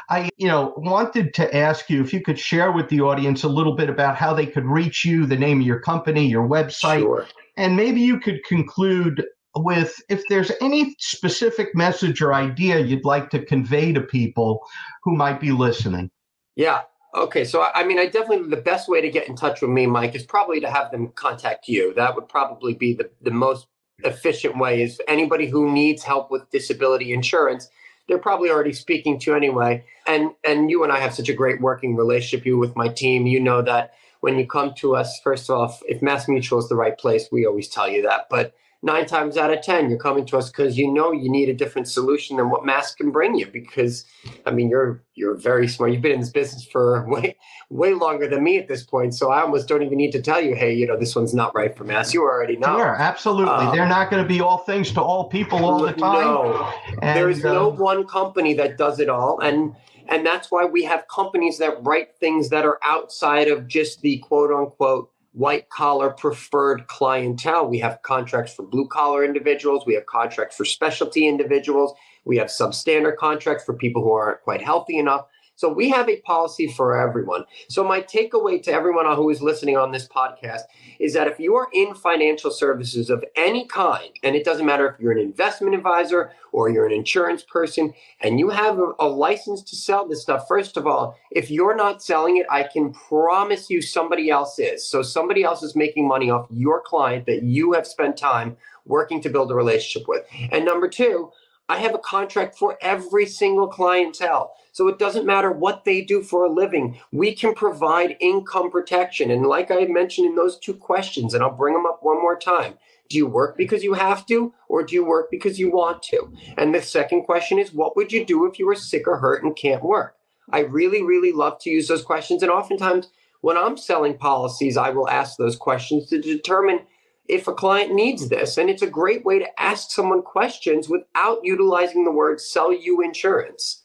I, 0.10 0.32
you 0.38 0.48
know, 0.48 0.74
wanted 0.76 1.36
to 1.36 1.56
ask 1.56 1.88
you 1.88 2.02
if 2.02 2.12
you 2.12 2.22
could 2.22 2.40
share 2.40 2.72
with 2.72 2.90
the 2.90 3.02
audience 3.02 3.44
a 3.44 3.48
little 3.48 3.76
bit 3.76 3.90
about 3.90 4.16
how 4.16 4.34
they 4.34 4.48
could 4.48 4.66
reach 4.66 5.06
you, 5.06 5.28
the 5.28 5.38
name 5.38 5.62
of 5.62 5.68
your 5.68 5.80
company, 5.80 6.26
your 6.28 6.48
website, 6.48 7.02
sure. 7.02 7.28
And 7.58 7.76
maybe 7.76 8.02
you 8.02 8.20
could 8.20 8.44
conclude 8.46 9.26
with 9.56 10.02
if 10.10 10.24
there's 10.30 10.52
any 10.62 10.96
specific 11.00 11.76
message 11.76 12.22
or 12.22 12.34
idea 12.34 12.80
you'd 12.80 13.06
like 13.06 13.30
to 13.32 13.44
convey 13.44 13.92
to 13.92 14.02
people 14.02 14.62
who 15.04 15.16
might 15.16 15.40
be 15.40 15.52
listening. 15.52 16.10
Yeah. 16.56 16.82
Okay. 17.16 17.44
So, 17.44 17.68
I 17.76 17.84
mean, 17.84 18.00
I 18.00 18.06
definitely, 18.06 18.48
the 18.48 18.62
best 18.62 18.88
way 18.88 19.02
to 19.02 19.10
get 19.10 19.28
in 19.28 19.36
touch 19.36 19.62
with 19.62 19.72
me, 19.72 19.86
Mike, 19.86 20.16
is 20.16 20.24
probably 20.24 20.62
to 20.62 20.72
have 20.72 20.92
them 20.92 21.12
contact 21.16 21.68
you. 21.68 21.94
That 21.96 22.16
would 22.16 22.30
probably 22.30 22.74
be 22.74 22.94
the, 22.94 23.10
the 23.22 23.32
most 23.32 23.68
efficient 24.04 24.58
way 24.58 24.82
is 24.82 25.02
anybody 25.08 25.48
who 25.48 25.72
needs 25.72 26.04
help 26.04 26.32
with 26.32 26.50
disability 26.50 27.14
insurance 27.14 27.70
they're 28.08 28.18
probably 28.18 28.50
already 28.50 28.74
speaking 28.74 29.20
to 29.20 29.36
anyway 29.36 29.84
and 30.08 30.32
and 30.44 30.70
you 30.70 30.84
and 30.84 30.92
i 30.92 31.00
have 31.00 31.14
such 31.14 31.30
a 31.30 31.34
great 31.34 31.62
working 31.62 31.96
relationship 31.96 32.46
you 32.46 32.58
with 32.58 32.76
my 32.76 32.88
team 32.88 33.28
you 33.28 33.40
know 33.40 33.62
that 33.62 33.94
when 34.22 34.38
you 34.38 34.48
come 34.48 34.74
to 34.74 34.96
us 34.96 35.20
first 35.24 35.50
off 35.50 35.82
if 35.88 36.02
mass 36.02 36.28
mutual 36.28 36.60
is 36.60 36.70
the 36.70 36.76
right 36.76 36.98
place 36.98 37.28
we 37.32 37.46
always 37.46 37.68
tell 37.68 37.90
you 37.90 38.02
that 38.02 38.28
but 38.30 38.56
nine 38.84 39.06
times 39.06 39.38
out 39.38 39.54
of 39.54 39.62
10, 39.62 39.90
you're 39.90 40.00
coming 40.00 40.26
to 40.26 40.38
us 40.38 40.50
because 40.50 40.78
you 40.78 40.92
know 40.92 41.12
you 41.12 41.30
need 41.30 41.50
a 41.50 41.54
different 41.54 41.88
solution 41.88 42.38
than 42.38 42.50
what 42.50 42.66
Mass 42.66 42.96
can 42.96 43.12
bring 43.12 43.36
you. 43.36 43.46
Because, 43.48 44.06
I 44.46 44.52
mean, 44.52 44.70
you're 44.70 45.04
you're 45.14 45.36
very 45.36 45.68
smart. 45.68 45.92
You've 45.92 46.02
been 46.02 46.14
in 46.14 46.20
this 46.20 46.30
business 46.30 46.66
for 46.66 47.06
way 47.10 47.36
way 47.70 47.94
longer 47.94 48.28
than 48.28 48.44
me 48.44 48.58
at 48.58 48.68
this 48.68 48.84
point. 48.84 49.14
So 49.14 49.32
I 49.32 49.42
almost 49.42 49.68
don't 49.68 49.84
even 49.84 49.98
need 49.98 50.12
to 50.12 50.22
tell 50.22 50.42
you, 50.42 50.56
hey, 50.56 50.74
you 50.74 50.88
know, 50.88 50.98
this 50.98 51.16
one's 51.16 51.34
not 51.34 51.54
right 51.56 51.76
for 51.76 51.84
Mass. 51.84 52.14
You 52.14 52.22
already 52.22 52.58
know. 52.58 52.78
Sure, 52.78 52.96
absolutely. 52.96 53.54
Um, 53.54 53.76
They're 53.76 53.88
not 53.88 54.10
going 54.10 54.24
to 54.24 54.28
be 54.28 54.42
all 54.42 54.60
things 54.60 54.92
to 54.94 55.02
all 55.02 55.30
people 55.30 55.64
all 55.64 55.82
the 55.82 55.94
time. 55.94 56.26
No, 56.26 56.74
and, 57.02 57.18
there 57.18 57.30
is 57.30 57.44
no 57.44 57.72
um, 57.72 57.78
one 57.78 58.08
company 58.08 58.54
that 58.56 58.78
does 58.78 59.00
it 59.00 59.10
all. 59.10 59.40
And 59.40 59.76
And 60.12 60.26
that's 60.26 60.52
why 60.52 60.66
we 60.66 60.84
have 60.84 61.08
companies 61.08 61.58
that 61.60 61.82
write 61.84 62.18
things 62.20 62.50
that 62.50 62.66
are 62.66 62.80
outside 62.84 63.48
of 63.48 63.66
just 63.66 64.02
the 64.02 64.18
quote 64.18 64.52
unquote 64.52 65.10
white 65.32 65.70
collar 65.70 66.10
preferred 66.10 66.86
clientele. 66.88 67.66
We 67.68 67.80
have 67.80 68.02
contracts 68.02 68.54
for 68.54 68.64
blue 68.64 68.90
collar 68.90 69.24
individuals, 69.24 69.86
we 69.86 69.94
have 69.94 70.06
contracts 70.06 70.58
for 70.58 70.66
specialty 70.66 71.28
individuals, 71.28 71.94
we 72.26 72.36
have 72.38 72.48
substandard 72.48 73.16
contracts 73.16 73.64
for 73.64 73.74
people 73.74 74.04
who 74.04 74.12
aren't 74.12 74.42
quite 74.42 74.62
healthy 74.62 74.98
enough. 74.98 75.28
So 75.62 75.72
we 75.72 75.90
have 75.92 76.10
a 76.10 76.20
policy 76.22 76.66
for 76.66 77.00
everyone. 77.00 77.46
So 77.70 77.84
my 77.84 78.02
takeaway 78.02 78.64
to 78.64 78.74
everyone 78.74 79.06
who 79.16 79.30
is 79.30 79.44
listening 79.44 79.78
on 79.78 79.92
this 79.92 80.08
podcast 80.08 80.62
is 80.98 81.14
that 81.14 81.28
if 81.28 81.40
you 81.40 81.54
are 81.54 81.68
in 81.72 81.94
financial 81.94 82.50
services 82.50 83.12
of 83.12 83.24
any 83.36 83.68
kind, 83.68 84.10
and 84.24 84.36
it 84.36 84.44
doesn't 84.44 84.66
matter 84.66 84.90
if 84.90 85.00
you're 85.00 85.12
an 85.12 85.20
investment 85.20 85.76
advisor 85.76 86.32
or 86.52 86.72
you're 86.72 86.88
an 86.88 86.92
insurance 86.92 87.44
person, 87.44 87.94
and 88.22 88.40
you 88.40 88.50
have 88.50 88.80
a, 88.80 88.94
a 88.98 89.08
license 89.08 89.62
to 89.62 89.76
sell 89.76 90.08
this 90.08 90.24
stuff, 90.24 90.48
first 90.48 90.78
of 90.78 90.88
all, 90.88 91.16
if 91.30 91.52
you're 91.52 91.76
not 91.76 92.02
selling 92.02 92.38
it, 92.38 92.48
I 92.50 92.64
can 92.64 92.92
promise 92.92 93.70
you 93.70 93.84
somebody 93.84 94.32
else 94.32 94.58
is. 94.58 94.90
So 94.90 95.04
somebody 95.04 95.44
else 95.44 95.62
is 95.62 95.76
making 95.76 96.08
money 96.08 96.32
off 96.32 96.48
your 96.50 96.82
client 96.82 97.28
that 97.28 97.44
you 97.44 97.74
have 97.74 97.86
spent 97.86 98.18
time 98.18 98.58
working 98.86 99.22
to 99.22 99.30
build 99.30 99.52
a 99.52 99.56
relationship 99.56 100.08
with. 100.08 100.26
And 100.52 100.66
number 100.66 100.90
two, 100.90 101.32
I 101.70 101.78
have 101.78 101.94
a 101.94 102.00
contract 102.00 102.58
for 102.58 102.78
every 102.82 103.26
single 103.26 103.68
clientele. 103.68 104.56
So 104.72 104.88
it 104.88 105.00
doesn't 105.00 105.26
matter 105.26 105.52
what 105.52 105.84
they 105.84 106.02
do 106.02 106.24
for 106.24 106.46
a 106.46 106.52
living. 106.52 106.98
We 107.12 107.36
can 107.36 107.54
provide 107.54 108.16
income 108.20 108.72
protection. 108.72 109.30
And 109.30 109.46
like 109.46 109.70
I 109.70 109.86
mentioned 109.86 110.28
in 110.28 110.36
those 110.36 110.58
two 110.58 110.74
questions, 110.74 111.34
and 111.34 111.44
I'll 111.44 111.52
bring 111.52 111.74
them 111.74 111.86
up 111.86 112.00
one 112.02 112.22
more 112.22 112.38
time. 112.38 112.76
Do 113.10 113.18
you 113.18 113.28
work 113.28 113.58
because 113.58 113.84
you 113.84 113.94
have 113.94 114.26
to, 114.28 114.54
or 114.70 114.84
do 114.84 114.96
you 114.96 115.06
work 115.06 115.30
because 115.30 115.60
you 115.60 115.70
want 115.70 116.02
to? 116.04 116.32
And 116.58 116.74
the 116.74 116.82
second 116.82 117.24
question 117.24 117.60
is, 117.60 117.74
what 117.74 117.98
would 117.98 118.14
you 118.14 118.26
do 118.26 118.46
if 118.46 118.58
you 118.58 118.66
were 118.66 118.76
sick 118.76 119.08
or 119.08 119.18
hurt 119.18 119.44
and 119.44 119.56
can't 119.56 119.84
work? 119.84 120.16
I 120.50 120.60
really, 120.60 121.04
really 121.04 121.34
love 121.34 121.60
to 121.62 121.70
use 121.70 121.90
those 121.90 122.04
questions. 122.04 122.42
And 122.42 122.52
oftentimes, 122.52 123.10
when 123.42 123.58
I'm 123.58 123.76
selling 123.76 124.18
policies, 124.18 124.78
I 124.78 124.92
will 124.92 125.10
ask 125.10 125.38
those 125.38 125.58
questions 125.58 126.08
to 126.08 126.22
determine 126.22 126.82
if 127.28 127.48
a 127.48 127.54
client 127.54 127.94
needs 127.94 128.30
this. 128.30 128.58
And 128.58 128.70
it's 128.70 128.82
a 128.82 128.90
great 128.90 129.26
way 129.26 129.40
to 129.40 129.62
ask 129.62 129.92
someone 129.92 130.22
questions 130.22 130.88
without 130.88 131.40
utilizing 131.44 132.06
the 132.06 132.12
word 132.12 132.40
sell 132.40 132.74
you 132.74 133.02
insurance. 133.02 133.81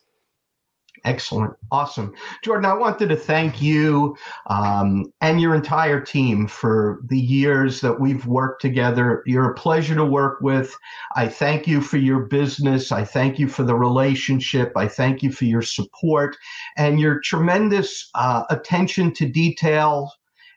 Excellent. 1.07 1.55
Awesome. 1.71 2.12
Jordan, 2.42 2.64
I 2.64 2.75
wanted 2.75 3.11
to 3.11 3.16
thank 3.16 3.62
you 3.62 4.16
um, 4.49 5.12
and 5.21 5.40
your 5.40 5.55
entire 5.55 6.01
team 6.01 6.49
for 6.49 7.01
the 7.07 7.19
years 7.19 7.81
that 7.81 8.01
we've 8.01 8.27
worked 8.27 8.61
together. 8.61 9.23
You're 9.25 9.53
a 9.53 9.55
pleasure 9.55 9.95
to 9.95 10.05
work 10.05 10.40
with. 10.40 10.77
I 11.14 11.29
thank 11.29 11.69
you 11.69 11.81
for 11.81 11.97
your 11.97 12.25
business. 12.25 12.90
I 12.90 13.05
thank 13.05 13.38
you 13.38 13.47
for 13.47 13.62
the 13.62 13.77
relationship. 13.77 14.73
I 14.75 14.88
thank 14.88 15.23
you 15.23 15.31
for 15.31 15.45
your 15.45 15.62
support 15.62 16.37
and 16.77 16.99
your 16.99 17.21
tremendous 17.21 18.11
uh, 18.16 18.42
attention 18.51 19.12
to 19.14 19.29
detail 19.29 20.11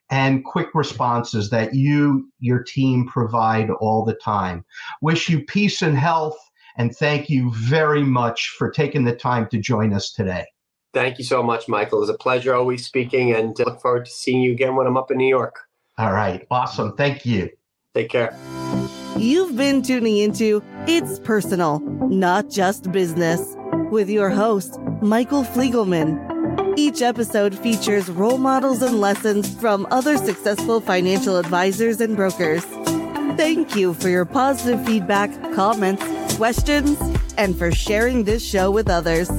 and 0.09 0.43
quick 0.43 0.69
responses 0.73 1.51
that 1.51 1.75
you, 1.75 2.27
your 2.39 2.63
team 2.63 3.07
provide 3.07 3.69
all 3.69 4.03
the 4.03 4.15
time. 4.15 4.65
Wish 5.03 5.29
you 5.29 5.45
peace 5.45 5.83
and 5.83 5.95
health. 5.95 6.37
And 6.79 6.95
thank 6.95 7.29
you 7.29 7.51
very 7.53 8.03
much 8.03 8.55
for 8.57 8.71
taking 8.71 9.03
the 9.03 9.13
time 9.13 9.47
to 9.49 9.57
join 9.57 9.93
us 9.93 10.13
today. 10.13 10.45
Thank 10.93 11.17
you 11.17 11.25
so 11.25 11.43
much, 11.43 11.67
Michael. 11.67 11.99
It 11.99 12.01
was 12.01 12.09
a 12.09 12.17
pleasure 12.17 12.55
always 12.55 12.85
speaking 12.85 13.35
and 13.35 13.59
uh, 13.59 13.65
look 13.65 13.81
forward 13.81 14.05
to 14.05 14.11
seeing 14.11 14.41
you 14.41 14.53
again 14.53 14.75
when 14.77 14.87
I'm 14.87 14.95
up 14.95 15.11
in 15.11 15.17
New 15.17 15.27
York. 15.27 15.59
All 15.97 16.13
right. 16.13 16.47
Awesome. 16.49 16.95
Thank 16.95 17.25
you. 17.25 17.49
Take 17.93 18.09
care. 18.09 18.33
You've 19.17 19.57
been 19.57 19.81
tuning 19.81 20.17
into 20.17 20.63
It's 20.87 21.19
Personal, 21.19 21.81
Not 21.81 22.49
Just 22.49 22.89
Business 22.93 23.55
with 23.91 24.09
your 24.09 24.29
host, 24.29 24.79
Michael 25.01 25.43
Fliegelman. 25.43 26.77
Each 26.77 27.01
episode 27.01 27.57
features 27.59 28.09
role 28.09 28.37
models 28.37 28.81
and 28.81 29.01
lessons 29.01 29.53
from 29.55 29.85
other 29.91 30.17
successful 30.17 30.79
financial 30.79 31.35
advisors 31.35 31.99
and 31.99 32.15
brokers. 32.15 32.63
Thank 33.35 33.75
you 33.75 33.93
for 33.93 34.07
your 34.07 34.25
positive 34.25 34.85
feedback, 34.85 35.31
comments, 35.53 36.03
questions, 36.39 36.97
and 37.37 37.53
for 37.57 37.69
sharing 37.69 38.23
this 38.23 38.41
show 38.41 38.71
with 38.71 38.89
others. 38.89 39.29